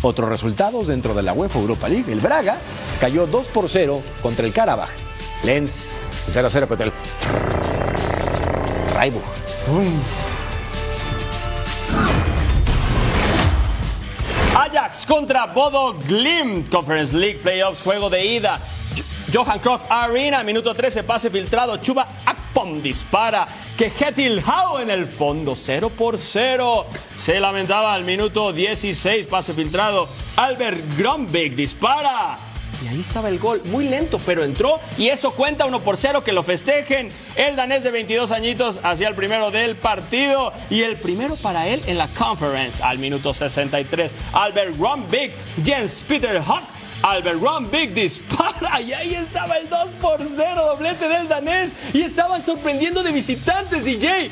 [0.00, 2.10] Otros resultados dentro de la UEFA Europa League.
[2.10, 2.56] El Braga
[3.00, 4.90] cayó 2 por 0 contra el Karabaj.
[5.44, 6.92] Lens 0-0 contra el
[8.94, 10.21] Freiburg.
[14.72, 16.70] Ajax contra Bodo Glimt.
[16.70, 18.58] Conference League Playoffs, juego de ida.
[19.30, 21.76] Johan Cruyff Arena, minuto 13, pase filtrado.
[21.76, 23.46] Chuba Akpom dispara.
[23.76, 26.86] Que Hetil Hau en el fondo, 0 por 0.
[27.14, 30.08] Se lamentaba al minuto 16, pase filtrado.
[30.36, 32.51] Albert Grombig dispara.
[32.82, 36.24] Y ahí estaba el gol, muy lento, pero entró y eso cuenta 1 por 0
[36.24, 37.10] que lo festejen.
[37.36, 41.82] El danés de 22 añitos hacía el primero del partido y el primero para él
[41.86, 44.14] en la conference al minuto 63.
[44.32, 45.32] Albert Grombig,
[45.64, 46.62] Jens Peter Huck.
[47.02, 52.42] Albert Grombig dispara y ahí estaba el 2 por 0, doblete del danés y estaban
[52.42, 54.30] sorprendiendo de visitantes, DJ.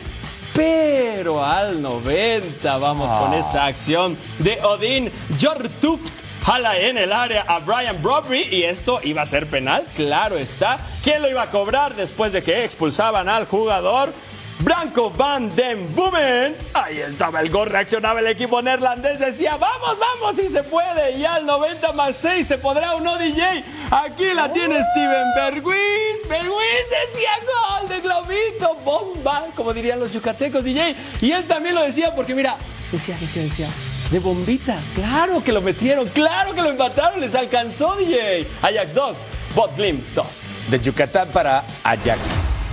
[0.54, 5.10] Pero al 90 vamos con esta acción de Odin
[5.40, 10.36] Jortuft jala en el área a Brian Brodby y esto iba a ser penal, claro
[10.36, 10.78] está.
[11.02, 14.12] ¿Quién lo iba a cobrar después de que expulsaban al jugador?
[14.60, 16.54] Branco van den Boomen.
[16.74, 21.16] Ahí estaba el gol, reaccionaba el equipo neerlandés, decía, vamos, vamos, si se puede.
[21.16, 23.64] Y al 90 más 6 se podrá o no, DJ.
[23.90, 26.28] Aquí la tiene Steven Berguiz.
[26.28, 30.94] Berguiz decía gol de globito, bomba, como dirían los yucatecos, DJ.
[31.22, 32.56] Y él también lo decía porque, mira,
[32.92, 33.68] decía, decía, decía,
[34.10, 34.78] de bombita.
[34.94, 38.46] Claro que lo metieron, claro que lo empataron, les alcanzó, DJ.
[38.62, 39.16] Ajax 2,
[39.54, 40.26] Bot Glim 2.
[40.70, 42.30] De Yucatán para Ajax.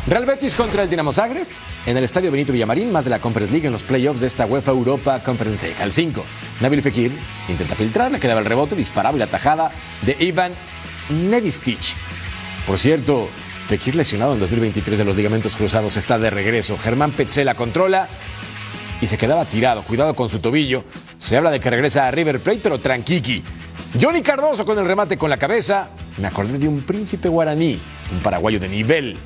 [0.07, 1.47] Real Betis contra el Dinamo Zagreb
[1.85, 4.45] en el estadio Benito Villamarín, más de la Conference League en los playoffs de esta
[4.45, 5.81] UEFA Europa Conference League.
[5.81, 6.23] Al 5,
[6.61, 7.11] Nabil Fekir
[7.47, 9.71] intenta filtrar, le quedaba el rebote, disparaba y la tajada
[10.01, 10.53] de Ivan
[11.09, 11.79] Nevistic.
[12.65, 13.29] Por cierto,
[13.67, 16.77] Fekir lesionado en 2023 de los ligamentos cruzados está de regreso.
[16.77, 18.07] Germán Petzela controla
[19.01, 19.83] y se quedaba tirado.
[19.83, 20.83] Cuidado con su tobillo.
[21.17, 23.43] Se habla de que regresa a River Plate, pero tranquiqui.
[23.99, 25.89] Johnny Cardoso con el remate con la cabeza.
[26.17, 27.79] Me acordé de un príncipe guaraní,
[28.11, 29.17] un paraguayo de nivel.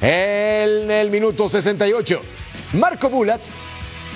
[0.00, 2.22] En el minuto 68,
[2.72, 3.42] Marco Bulat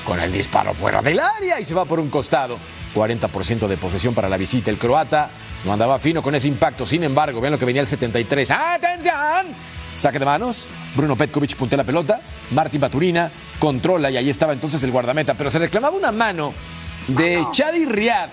[0.04, 2.58] con el disparo fuera del área y se va por un costado.
[2.94, 4.70] 40% de posesión para la visita.
[4.70, 5.30] El croata
[5.64, 6.86] no andaba fino con ese impacto.
[6.86, 8.50] Sin embargo, vean lo que venía el 73.
[8.50, 9.73] ¡Atención!
[9.96, 10.66] Saque de manos.
[10.94, 12.20] Bruno Petkovic puntea la pelota.
[12.50, 15.34] Martín Baturina controla y ahí estaba entonces el guardameta.
[15.34, 16.52] Pero se reclamaba una mano
[17.08, 18.28] de Chadi Riad.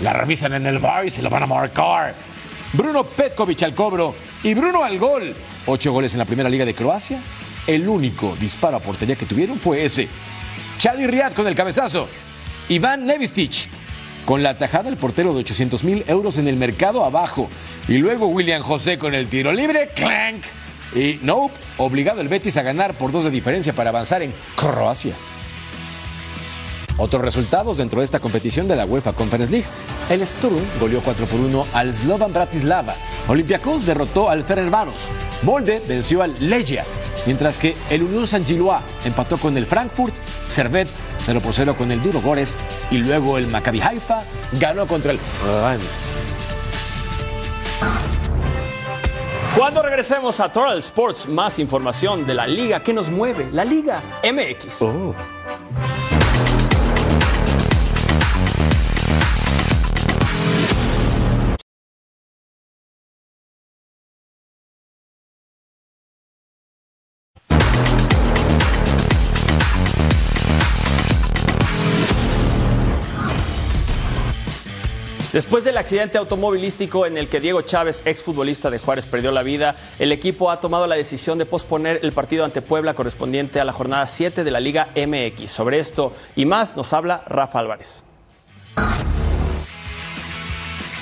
[0.00, 2.14] La revisan en el bar y se lo van a marcar.
[2.72, 5.34] Bruno Petkovic al cobro y Bruno al gol.
[5.66, 7.20] Ocho goles en la primera liga de Croacia.
[7.66, 10.08] El único disparo a portería que tuvieron fue ese.
[10.78, 12.08] Chadi Riad con el cabezazo.
[12.68, 13.68] Iván Nevistic
[14.24, 17.50] con la tajada el portero de 800 mil euros en el mercado abajo.
[17.88, 20.44] Y luego William José con el tiro libre, clank.
[20.94, 25.14] Y Nope, obligado el Betis a ganar por dos de diferencia para avanzar en Croacia.
[26.98, 29.66] Otros resultados dentro de esta competición de la UEFA Conference League.
[30.10, 32.94] El Sturm goleó 4 por 1 al Slovan Bratislava.
[33.28, 35.08] Olympiacos derrotó al Ferencváros.
[35.42, 36.84] Molde venció al Legia.
[37.24, 40.14] Mientras que el Unión Saint Gillois empató con el Frankfurt.
[40.48, 40.88] Servet
[41.20, 42.58] 0 por 0 con el Duro Gores.
[42.90, 45.18] Y luego el Maccabi Haifa ganó contra el.
[49.56, 54.00] Cuando regresemos a Total Sports, más información de la liga que nos mueve, la Liga
[54.24, 54.78] MX.
[75.32, 79.76] Después del accidente automovilístico en el que Diego Chávez, exfutbolista de Juárez, perdió la vida,
[79.98, 83.72] el equipo ha tomado la decisión de posponer el partido ante Puebla correspondiente a la
[83.72, 85.50] jornada 7 de la Liga MX.
[85.50, 88.04] Sobre esto y más nos habla Rafa Álvarez.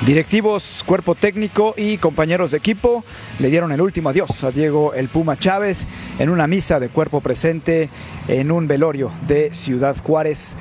[0.02, 3.04] Directivos, cuerpo técnico y compañeros de equipo
[3.38, 5.86] le dieron el último adiós a Diego El Puma Chávez
[6.18, 7.90] en una misa de cuerpo presente
[8.26, 10.56] en un velorio de Ciudad Juárez.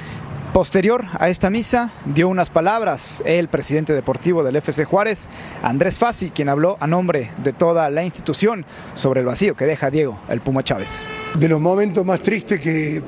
[0.54, 5.28] Posterior a esta misa dio unas palabras el presidente deportivo del FC Juárez,
[5.62, 9.92] Andrés Fassi, quien habló a nombre de toda la institución sobre el vacío que deja
[9.92, 11.06] Diego El Puma Chávez.
[11.36, 13.04] De los momentos más tristes que,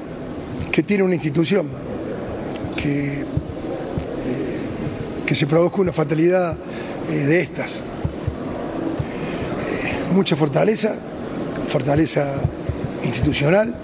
[0.85, 1.67] tiene una institución,
[2.77, 3.25] que, eh,
[5.25, 6.55] que se produzca una fatalidad
[7.09, 7.77] eh, de estas.
[7.77, 7.81] Eh,
[10.13, 10.93] mucha fortaleza,
[11.67, 12.35] fortaleza
[13.03, 13.75] institucional,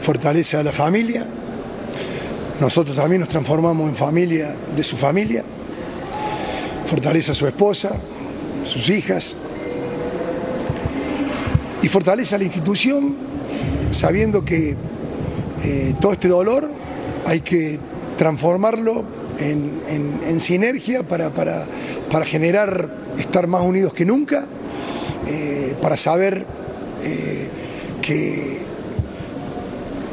[0.00, 1.24] fortaleza a la familia.
[2.60, 5.42] Nosotros también nos transformamos en familia de su familia.
[6.86, 7.92] Fortaleza a su esposa,
[8.64, 9.34] sus hijas.
[11.82, 13.16] Y fortaleza a la institución
[13.90, 14.76] sabiendo que
[15.64, 16.68] eh, todo este dolor
[17.26, 17.78] hay que
[18.16, 19.04] transformarlo
[19.38, 21.66] en, en- en sinergia para, para-
[22.10, 22.88] para generar,
[23.18, 24.44] estar más unidos que nunca,
[25.28, 26.46] eh, para saber
[27.02, 27.48] eh,
[28.00, 28.58] que,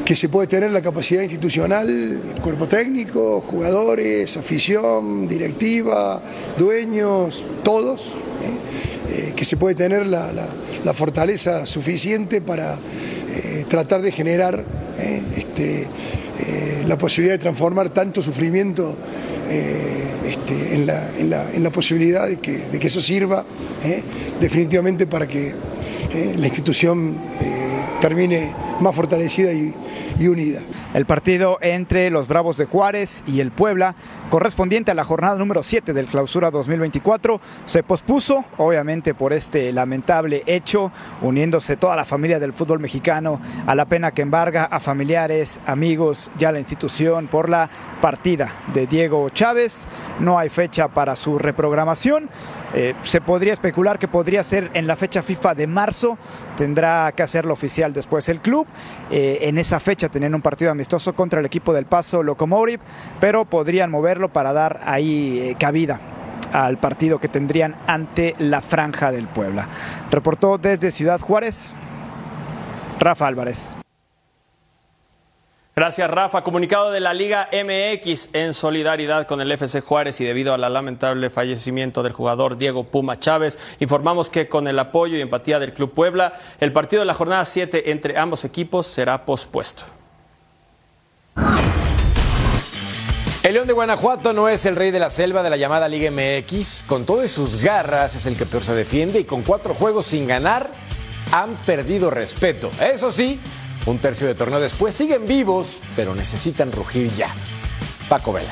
[0.10, 6.20] que se puede tener la capacidad institucional, cuerpo técnico, jugadores, afición, directiva,
[6.58, 9.28] dueños, todos, ¿eh?
[9.28, 10.34] Eh, que se puede tener la,
[10.96, 14.66] fortaleza suficiente para eh, tratar de generar
[15.38, 15.86] este,
[16.88, 18.98] la posibilidad de transformar tanto sufrimiento
[20.26, 23.46] este, en, la, en posibilidad de que, de que eso sirva
[24.42, 25.54] definitivamente para que
[26.36, 27.16] la institución
[28.02, 29.72] termine más fortalecida y,
[30.20, 30.62] y unida.
[30.92, 33.94] El partido entre los Bravos de Juárez y el Puebla,
[34.32, 40.42] correspondiente a la jornada número 7 del Clausura 2024, se pospuso, obviamente por este lamentable
[40.48, 45.60] hecho, uniéndose toda la familia del fútbol mexicano a la pena que embarga a familiares,
[45.68, 47.70] amigos y a la institución por la
[48.02, 49.88] partida de Diego Chávez.
[50.20, 52.30] No hay fecha para su reprogramación.
[52.74, 56.18] Eh, se podría especular que podría ser en la fecha FIFA de marzo,
[56.56, 58.68] tendrá que hacerlo oficial después el club.
[59.10, 62.82] Eh, en esa fecha tenían un partido amistoso contra el equipo del Paso Locomotive,
[63.20, 66.00] pero podrían moverlo para dar ahí eh, cabida
[66.54, 69.68] al partido que tendrían ante la Franja del Puebla.
[70.10, 71.74] Reportó desde Ciudad Juárez
[72.98, 73.72] Rafa Álvarez.
[75.76, 76.44] Gracias, Rafa.
[76.44, 81.30] Comunicado de la Liga MX en solidaridad con el FC Juárez y debido al lamentable
[81.30, 85.94] fallecimiento del jugador Diego Puma Chávez, informamos que con el apoyo y empatía del Club
[85.94, 89.99] Puebla, el partido de la jornada 7 entre ambos equipos será pospuesto.
[93.42, 96.12] El León de Guanajuato no es el rey de la selva de la llamada Liga
[96.12, 96.84] MX.
[96.86, 100.28] Con todas sus garras es el que peor se defiende y con cuatro juegos sin
[100.28, 100.70] ganar
[101.32, 102.70] han perdido respeto.
[102.80, 103.40] Eso sí,
[103.86, 107.34] un tercio de torneo después siguen vivos, pero necesitan rugir ya.
[108.08, 108.52] Paco Vela.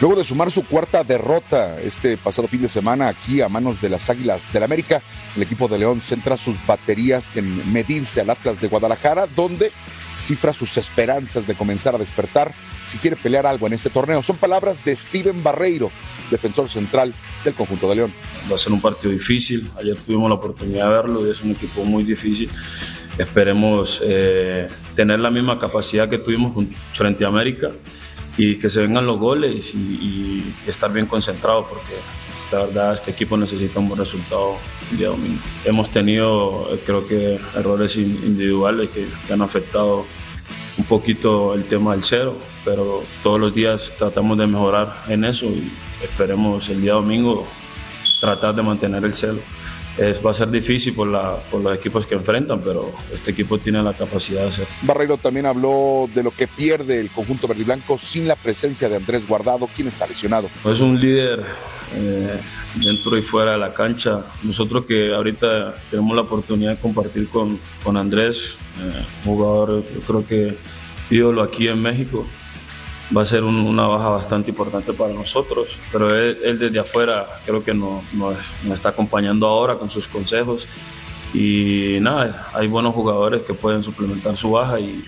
[0.00, 3.90] Luego de sumar su cuarta derrota este pasado fin de semana aquí a manos de
[3.90, 5.02] las Águilas del América,
[5.36, 9.72] el equipo de León centra sus baterías en medirse al Atlas de Guadalajara, donde
[10.14, 12.54] cifra sus esperanzas de comenzar a despertar
[12.86, 14.22] si quiere pelear algo en este torneo.
[14.22, 15.90] Son palabras de Steven Barreiro,
[16.30, 17.12] defensor central
[17.44, 18.14] del conjunto de León.
[18.50, 21.50] Va a ser un partido difícil, ayer tuvimos la oportunidad de verlo y es un
[21.50, 22.48] equipo muy difícil.
[23.18, 26.56] Esperemos eh, tener la misma capacidad que tuvimos
[26.94, 27.70] frente a América
[28.40, 31.94] y que se vengan los goles y, estar bien concentrados porque
[32.50, 34.56] la verdad este equipo necesita un buen resultado
[34.90, 35.40] el día domingo.
[35.64, 40.06] Hemos tenido, eh, creo que, errores individuales que, han afectado
[40.78, 45.46] un poquito el tema del cero, pero todos los días tratamos de mejorar en eso
[45.46, 45.70] y
[46.02, 47.46] esperemos el día domingo
[48.20, 49.38] tratar de mantener el cero.
[50.00, 53.58] Es, va a ser difícil por, la, por los equipos que enfrentan, pero este equipo
[53.58, 54.74] tiene la capacidad de hacerlo.
[54.82, 58.88] Barreiro también habló de lo que pierde el conjunto verde y blanco sin la presencia
[58.88, 60.48] de Andrés Guardado, quien está lesionado.
[60.64, 61.44] Es un líder
[61.94, 62.40] eh,
[62.76, 64.24] dentro y fuera de la cancha.
[64.42, 70.26] Nosotros que ahorita tenemos la oportunidad de compartir con, con Andrés, eh, jugador yo creo
[70.26, 70.56] que
[71.10, 72.26] ídolo aquí en México,
[73.16, 77.74] va a ser una baja bastante importante para nosotros, pero él, desde afuera creo que
[77.74, 78.32] nos no,
[78.72, 80.68] está acompañando ahora con sus consejos
[81.34, 85.04] y nada, hay buenos jugadores que pueden suplementar su baja y,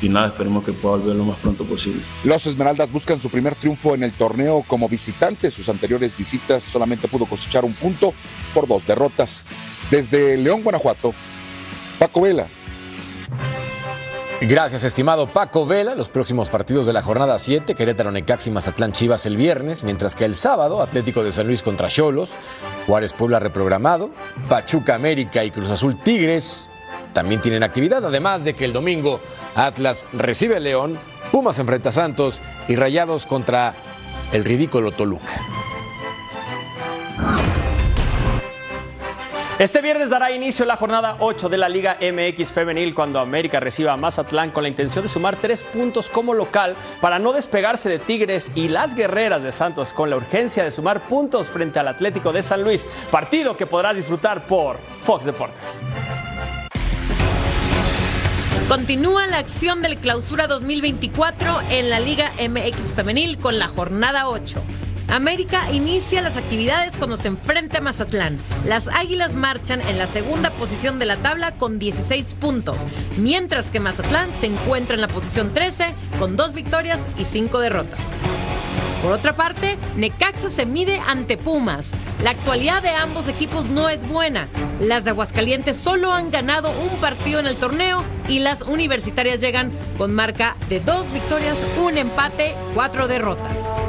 [0.00, 2.02] y nada, esperemos que pueda volver lo más pronto posible.
[2.24, 5.50] Los Esmeraldas buscan su primer triunfo en el torneo como visitante.
[5.50, 8.14] Sus anteriores visitas solamente pudo cosechar un punto
[8.54, 9.46] por dos derrotas.
[9.90, 11.14] Desde León, Guanajuato,
[11.98, 12.48] Paco Vela.
[14.44, 15.94] Gracias, estimado Paco Vela.
[15.94, 20.24] Los próximos partidos de la jornada 7, Querétaro, Necaxi, Mazatlán, Chivas el viernes, mientras que
[20.24, 22.34] el sábado, Atlético de San Luis contra Cholos,
[22.86, 24.10] Juárez Puebla reprogramado,
[24.48, 26.68] Pachuca América y Cruz Azul Tigres
[27.12, 29.20] también tienen actividad, además de que el domingo
[29.54, 30.98] Atlas recibe León,
[31.30, 33.74] Pumas enfrenta a Santos y Rayados contra
[34.32, 35.40] el ridículo Toluca.
[39.62, 43.92] Este viernes dará inicio la jornada 8 de la Liga MX Femenil cuando América reciba
[43.92, 48.00] a Mazatlán con la intención de sumar tres puntos como local para no despegarse de
[48.00, 52.32] Tigres y las guerreras de Santos con la urgencia de sumar puntos frente al Atlético
[52.32, 55.78] de San Luis, partido que podrás disfrutar por Fox Deportes.
[58.66, 64.60] Continúa la acción del clausura 2024 en la Liga MX Femenil con la jornada 8.
[65.12, 68.38] América inicia las actividades cuando se enfrenta a Mazatlán.
[68.64, 72.78] Las Águilas marchan en la segunda posición de la tabla con 16 puntos,
[73.18, 78.00] mientras que Mazatlán se encuentra en la posición 13 con dos victorias y cinco derrotas.
[79.02, 81.90] Por otra parte, Necaxa se mide ante Pumas.
[82.22, 84.48] La actualidad de ambos equipos no es buena.
[84.80, 89.72] Las de Aguascalientes solo han ganado un partido en el torneo y las universitarias llegan
[89.98, 93.81] con marca de dos victorias, un empate, cuatro derrotas.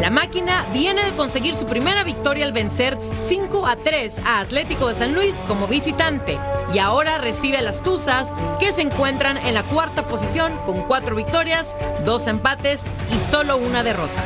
[0.00, 4.88] La máquina viene de conseguir su primera victoria al vencer 5 a 3 a Atlético
[4.88, 6.38] de San Luis como visitante
[6.74, 8.28] y ahora recibe a las Tuzas
[8.58, 11.74] que se encuentran en la cuarta posición con cuatro victorias,
[12.04, 12.80] dos empates
[13.14, 14.22] y solo una derrota.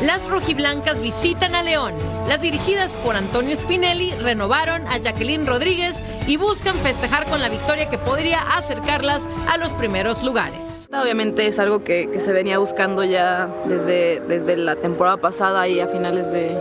[0.00, 1.94] Las rojiblancas visitan a León.
[2.26, 5.96] Las dirigidas por Antonio Spinelli renovaron a Jacqueline Rodríguez
[6.26, 10.81] y buscan festejar con la victoria que podría acercarlas a los primeros lugares.
[10.94, 15.86] Obviamente es algo que, se venía buscando ya desde, desde la temporada pasada y a
[15.86, 16.54] finales de,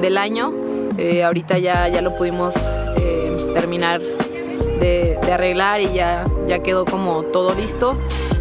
[0.00, 0.54] del año.
[0.98, 2.54] Eh, ahorita ya, ya lo pudimos
[2.96, 4.00] eh, terminar
[4.78, 7.94] de, arreglar y ya, ya quedó como todo listo.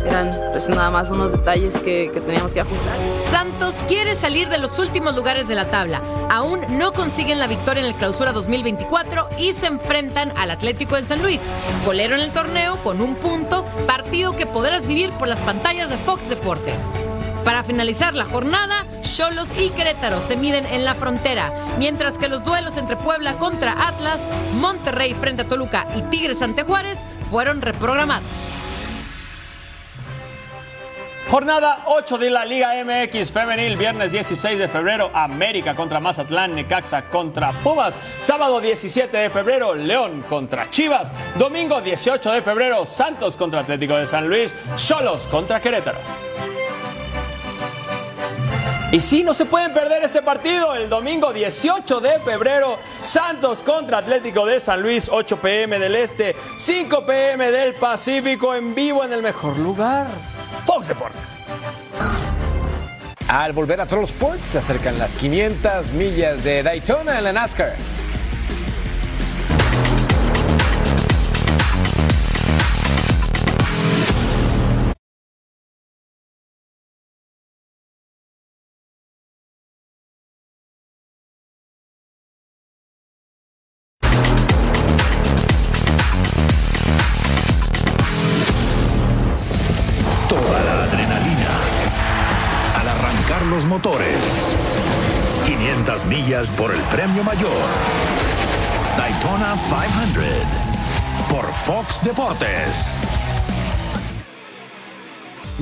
[0.05, 2.97] Eran pues nada más unos detalles que, teníamos que ajustar.
[3.31, 6.01] Santos quiere salir de los últimos lugares de la tabla.
[6.29, 11.03] Aún no consiguen la victoria en el clausura 2024 y se enfrentan al Atlético de
[11.03, 11.39] San Luis.
[11.85, 15.97] Golero en el torneo con un punto, partido que podrás vivir por las pantallas de
[15.97, 16.79] Fox Deportes.
[17.43, 22.43] Para finalizar la jornada, Cholos y Querétaro se miden en la frontera, mientras que los
[22.43, 24.19] duelos entre Puebla contra Atlas,
[24.53, 26.97] Monterrey frente a Toluca y Tigres ante Juárez
[27.29, 28.27] fueron reprogramados.
[31.29, 37.09] Jornada 8 de la Liga MX Femenil, viernes 16 de febrero, América contra Mazatlán, Necaxa
[37.09, 37.97] contra Pumas.
[38.19, 41.11] Sábado 17 de febrero, León contra Chivas.
[41.35, 45.97] Domingo 18 de febrero, Santos contra Atlético de San Luis, Cholos contra Querétaro.
[48.91, 52.77] Y sí, no se pueden perder este partido el domingo 18 de febrero.
[53.01, 58.75] Santos contra Atlético de San Luis, 8 pm del Este, 5 pm del Pacífico, en
[58.75, 60.34] vivo en el mejor lugar.
[60.75, 61.41] Fox Deportes.
[63.29, 67.77] Al volver a Troll Sports, se acercan las 500 millas de Daytona en la NASCAR.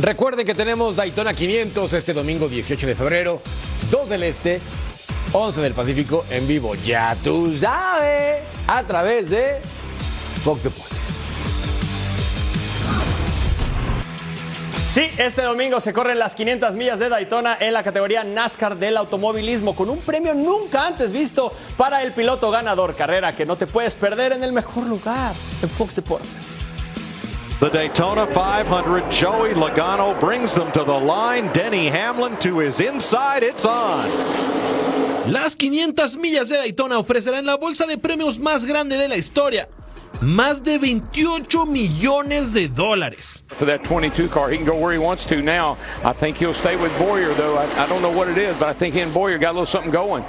[0.04, 3.41] Recuerden que tenemos Daytona 500 este domingo 18 de febrero,
[3.89, 4.60] 2 del Este,
[5.32, 6.76] 11 del Pacífico en vivo.
[6.76, 9.62] Ya tú sabes, a través de
[10.43, 10.97] Fox Deportes.
[14.88, 18.97] Sí, este domingo se corren las 500 millas de Daytona en la categoría NASCAR del
[18.97, 23.68] automovilismo con un premio nunca antes visto para el piloto ganador, carrera que no te
[23.68, 26.53] puedes perder en el mejor lugar, en Fox Deportes.
[27.64, 31.49] The Daytona 500, Joey Logano brings them to the line.
[31.53, 33.41] Denny Hamlin to his inside.
[33.41, 34.09] It's on.
[35.32, 39.70] Las 500 millas de Daytona ofrecerán la bolsa de premios más grande de la historia.
[40.20, 43.45] Más de 28 millones de dólares.
[43.55, 45.78] For that 22 car, he can go where he wants to now.
[46.03, 47.55] I think he'll stay with Boyer, though.
[47.57, 49.59] I, I don't know what it is, but I think he and Boyer got a
[49.59, 50.26] little something going.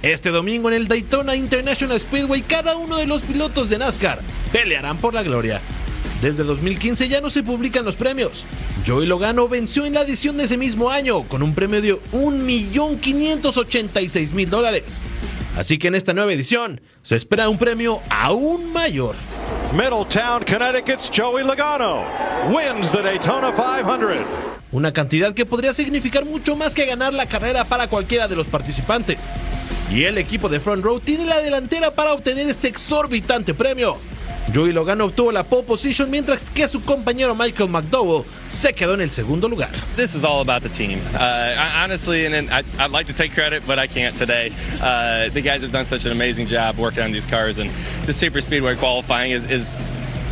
[0.00, 4.20] Este domingo en el Daytona International Speedway, cada uno de los pilotos de NASCAR
[4.52, 5.60] pelearán por la gloria.
[6.20, 8.44] Desde 2015 ya no se publican los premios.
[8.86, 14.48] Joey Logano venció en la edición de ese mismo año con un premio de 1.586.000
[14.48, 15.00] dólares.
[15.56, 19.14] Así que en esta nueva edición se espera un premio aún mayor.
[19.72, 22.04] Middletown, Connecticut's Joey Logano
[22.48, 24.26] wins the Daytona 500.
[24.70, 28.46] Una cantidad que podría significar mucho más que ganar la carrera para cualquiera de los
[28.46, 29.30] participantes.
[29.90, 33.96] Y el equipo de Front Row tiene la delantera para obtener este exorbitante premio.
[34.52, 39.02] Joey Logano obtuvo la pole position mientras que su compañero Michael McDowell se quedó en
[39.02, 39.70] el segundo lugar.
[39.96, 41.00] This is all about the team.
[41.14, 44.52] Uh, I, honestly, and I, like to take credit, but I can't today.
[44.80, 47.70] Uh, the guys have done such an amazing job working on these cars, and
[48.06, 49.74] the super speedway qualifying is, is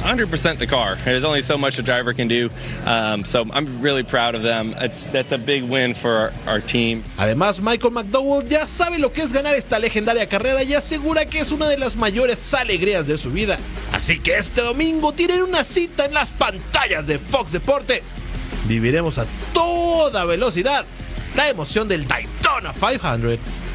[0.06, 0.96] 100% the car.
[1.04, 2.48] There's only so much a driver can do.
[2.84, 4.74] Um, so I'm really proud of them.
[4.78, 7.02] That's a big win for our, our, team.
[7.18, 11.40] Además, Michael McDowell ya sabe lo que es ganar esta legendaria carrera y asegura que
[11.40, 13.58] es una de las mayores alegrías de su vida.
[13.92, 18.14] Así que este domingo tienen una cita en las pantallas de Fox Deportes.
[18.68, 20.84] Viviremos a toda velocidad
[21.34, 23.65] la emoción del Daytona 500.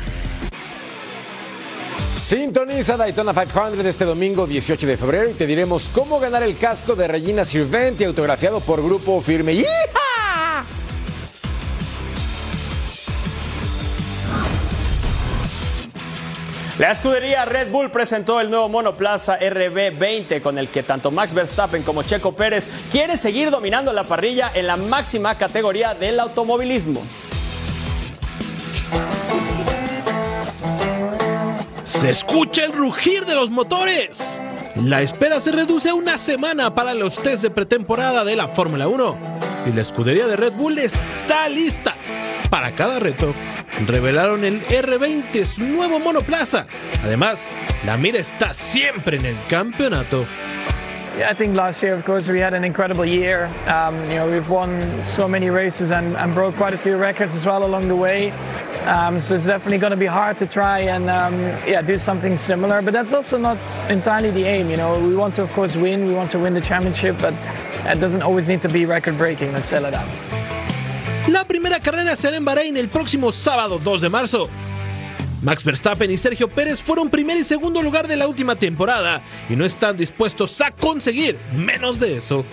[2.22, 6.96] Sintoniza Daytona 500 este domingo 18 de febrero y te diremos cómo ganar el casco
[6.96, 9.56] de Regina Sirventi autografiado por Grupo Firme.
[9.56, 10.64] ¡Yeeha!
[16.78, 21.82] La escudería Red Bull presentó el nuevo monoplaza RB20 con el que tanto Max Verstappen
[21.82, 27.02] como Checo Pérez quieren seguir dominando la parrilla en la máxima categoría del automovilismo.
[32.02, 34.42] Se escucha el rugir de los motores.
[34.76, 38.88] La espera se reduce a una semana para los test de pretemporada de la Fórmula
[38.88, 39.18] 1
[39.68, 41.94] y la escudería de Red Bull está lista
[42.50, 43.36] para cada reto.
[43.86, 46.66] Revelaron el R20, su nuevo monoplaza.
[47.04, 47.38] Además,
[47.86, 50.26] la mira está siempre en el campeonato.
[51.18, 53.48] Yeah, I think last year, of course, we had an incredible year.
[53.68, 57.36] Um, you know, we've won so many races and, and broke quite a few records
[57.36, 58.32] as well along the way.
[58.86, 61.34] Um, so it's definitely going to be hard to try and um,
[61.68, 62.82] yeah do something similar.
[62.82, 63.58] But that's also not
[63.90, 64.70] entirely the aim.
[64.70, 66.08] You know, we want to of course win.
[66.08, 67.34] We want to win the championship, but
[67.86, 69.52] it doesn't always need to be record breaking.
[69.52, 70.08] Let's say like that.
[71.28, 74.50] La primera carrera será en Bahrein el próximo sábado 2 de marzo.
[75.42, 79.56] Max Verstappen y Sergio Pérez fueron primer y segundo lugar de la última temporada y
[79.56, 82.46] no están dispuestos a conseguir menos de eso.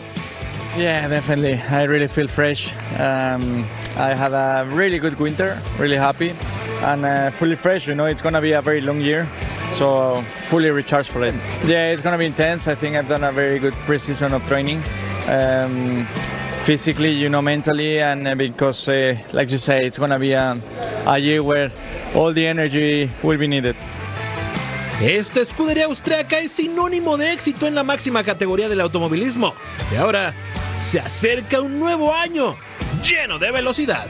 [0.76, 1.54] Yeah, definitely.
[1.70, 2.72] I really feel fresh.
[2.98, 3.66] Um,
[3.96, 6.34] I had a really good winter, really happy,
[6.82, 7.88] and uh, fully fresh.
[7.88, 9.28] You know, it's gonna be a very long year,
[9.72, 11.34] so fully recharged for it.
[11.64, 12.68] Yeah, it's gonna be intense.
[12.68, 14.82] I think I've done a very good preseason of training.
[15.26, 16.06] Um,
[16.62, 20.60] physically, you know, mentally, and uh, because, uh, like you say, it's gonna be a,
[21.06, 21.72] a year where
[22.14, 23.76] all the energy will be needed.
[25.00, 29.54] Esta escudería austriaca es sinónimo de éxito en la máxima categoría del automovilismo.
[29.92, 30.34] Y ahora
[30.78, 32.56] se acerca un nuevo año
[33.02, 34.06] lleno de velocidad.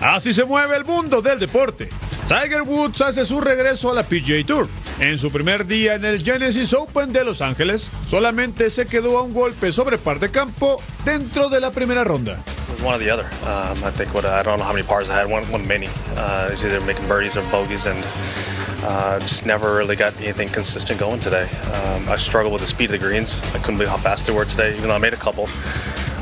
[0.00, 1.88] Así se mueve el mundo del deporte.
[2.28, 4.68] Tiger Woods hace su regreso a la PGA Tour.
[5.00, 9.22] En su primer día en el Genesis Open de Los Ángeles, solamente se quedó a
[9.22, 12.38] un golpe sobre par de campo dentro de la primera ronda.
[12.82, 13.24] One or the other.
[13.42, 15.30] Um, I think what I don't know how many pars I had.
[15.30, 15.88] One, one many.
[16.16, 18.04] Uh, was either making birdies or bogeys, and
[18.84, 21.48] uh, just never really got anything consistent going today.
[21.48, 23.42] Um, I struggled with the speed of the greens.
[23.54, 25.44] I couldn't believe how fast they were today, even though I made a couple.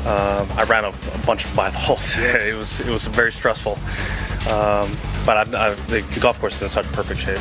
[0.07, 2.49] Um, I ran a, a bunch of five holes today.
[2.51, 3.73] It was it was very stressful.
[4.53, 4.95] Um,
[5.25, 7.39] but I, I, the golf course is in such perfect shape.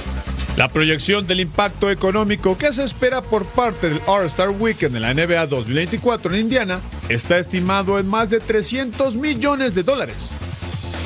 [0.56, 5.12] La proyección del impacto económico que se espera por parte del All-Star Weekend en la
[5.12, 6.80] NBA 2024 en Indiana
[7.10, 10.16] está estimado en más de 300 millones de dólares.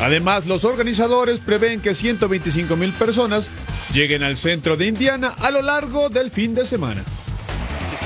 [0.03, 3.51] Además, los organizadores prevén que 125 mil personas
[3.93, 7.03] lleguen al centro de Indiana a lo largo del fin de semana.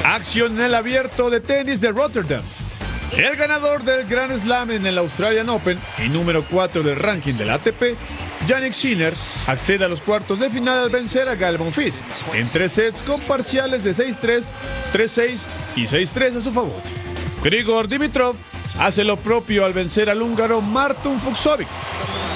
[0.03, 2.43] Acción en el abierto de tenis de Rotterdam.
[3.17, 7.51] El ganador del Grand Slam en el Australian Open y número 4 del ranking del
[7.51, 7.97] ATP,
[8.47, 9.15] Yannick Sinner,
[9.47, 11.97] accede a los cuartos de final al vencer a Gal Monfils
[12.35, 14.45] en tres sets con parciales de 6-3,
[14.93, 15.39] 3-6
[15.77, 16.81] y 6-3 a su favor.
[17.43, 18.37] Grigor Dimitrov
[18.79, 21.69] hace lo propio al vencer al húngaro Martun Fuxovic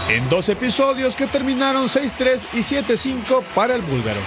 [0.09, 4.20] en dos episodios que terminaron 6-3 y 7-5 para el búlgaro.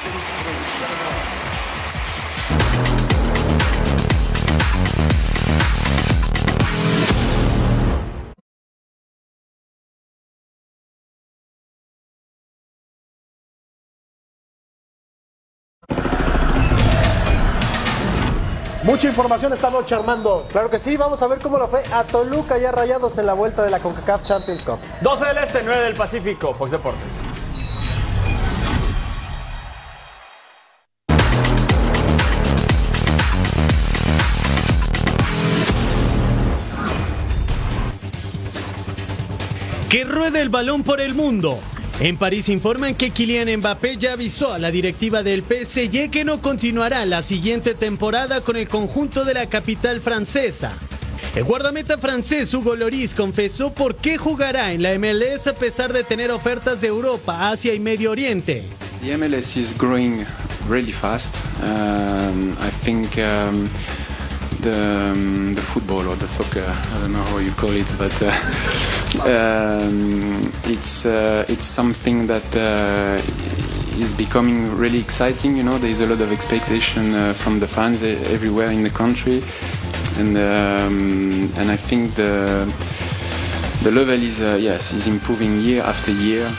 [18.92, 20.46] Mucha información esta noche, Armando.
[20.52, 23.32] Claro que sí, vamos a ver cómo lo fue a Toluca ya rayados en la
[23.32, 24.80] vuelta de la CONCACAF Champions Cup.
[25.00, 27.02] 12 del Este, 9 del Pacífico, Fox Deportes.
[39.90, 41.62] Que ruede el balón por el mundo.
[42.02, 46.42] En París informan que Kylian Mbappé ya avisó a la directiva del PSG que no
[46.42, 50.74] continuará la siguiente temporada con el conjunto de la capital francesa.
[51.36, 56.04] El guardameta francés Hugo Loris confesó por qué jugará en la MLS a pesar de
[56.04, 58.64] tener ofertas de Europa, Asia y Medio Oriente.
[59.04, 60.26] The MLS is growing
[60.68, 61.36] really fast.
[61.62, 63.70] Um, I think um,
[64.62, 68.14] the, um, the football or the soccer, I don't know how you call it, but
[68.22, 68.28] uh,
[69.86, 73.22] um, it's uh, it's something that uh,
[74.02, 75.58] is becoming really exciting.
[75.58, 78.90] You know, there is a lot of expectation uh, from the fans everywhere in the
[78.90, 79.44] country,
[80.18, 82.66] and um, and I think the
[83.84, 86.52] the level is uh, yes is improving year after year.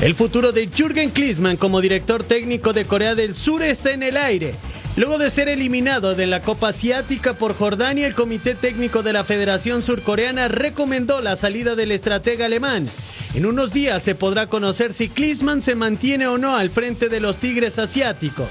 [0.00, 4.18] El futuro de Jürgen Klinsmann como director técnico de Corea del Sur está en el
[4.18, 4.54] aire.
[4.96, 9.24] Luego de ser eliminado de la Copa Asiática por Jordania, el Comité Técnico de la
[9.24, 12.88] Federación Surcoreana recomendó la salida del estratega alemán.
[13.34, 17.20] En unos días se podrá conocer si Klinsmann se mantiene o no al frente de
[17.20, 18.48] los Tigres Asiáticos.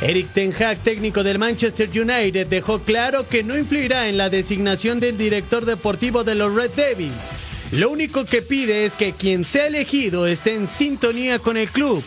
[0.00, 4.98] Eric Ten Hag, técnico del Manchester United, dejó claro que no influirá en la designación
[4.98, 7.32] del director deportivo de los Red Devils.
[7.70, 12.02] Lo único que pide es que quien sea elegido esté en sintonía con el club.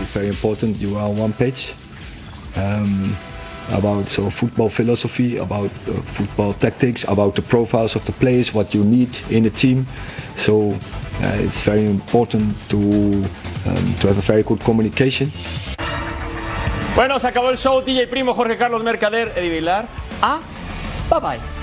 [0.00, 1.74] It's very important you are on one page
[2.56, 3.16] um,
[3.70, 8.74] about so football philosophy, about uh, football tactics, about the profiles of the players, what
[8.74, 9.86] you need in a team.
[10.36, 15.30] So uh, it's very important to um, to have a very good communication.
[16.94, 17.82] Bueno, se acabó el show.
[17.82, 19.88] DJ Primo, Jorge Carlos Mercader, Eddie Vilar.
[20.22, 20.40] Ah,
[21.08, 21.57] bye bye.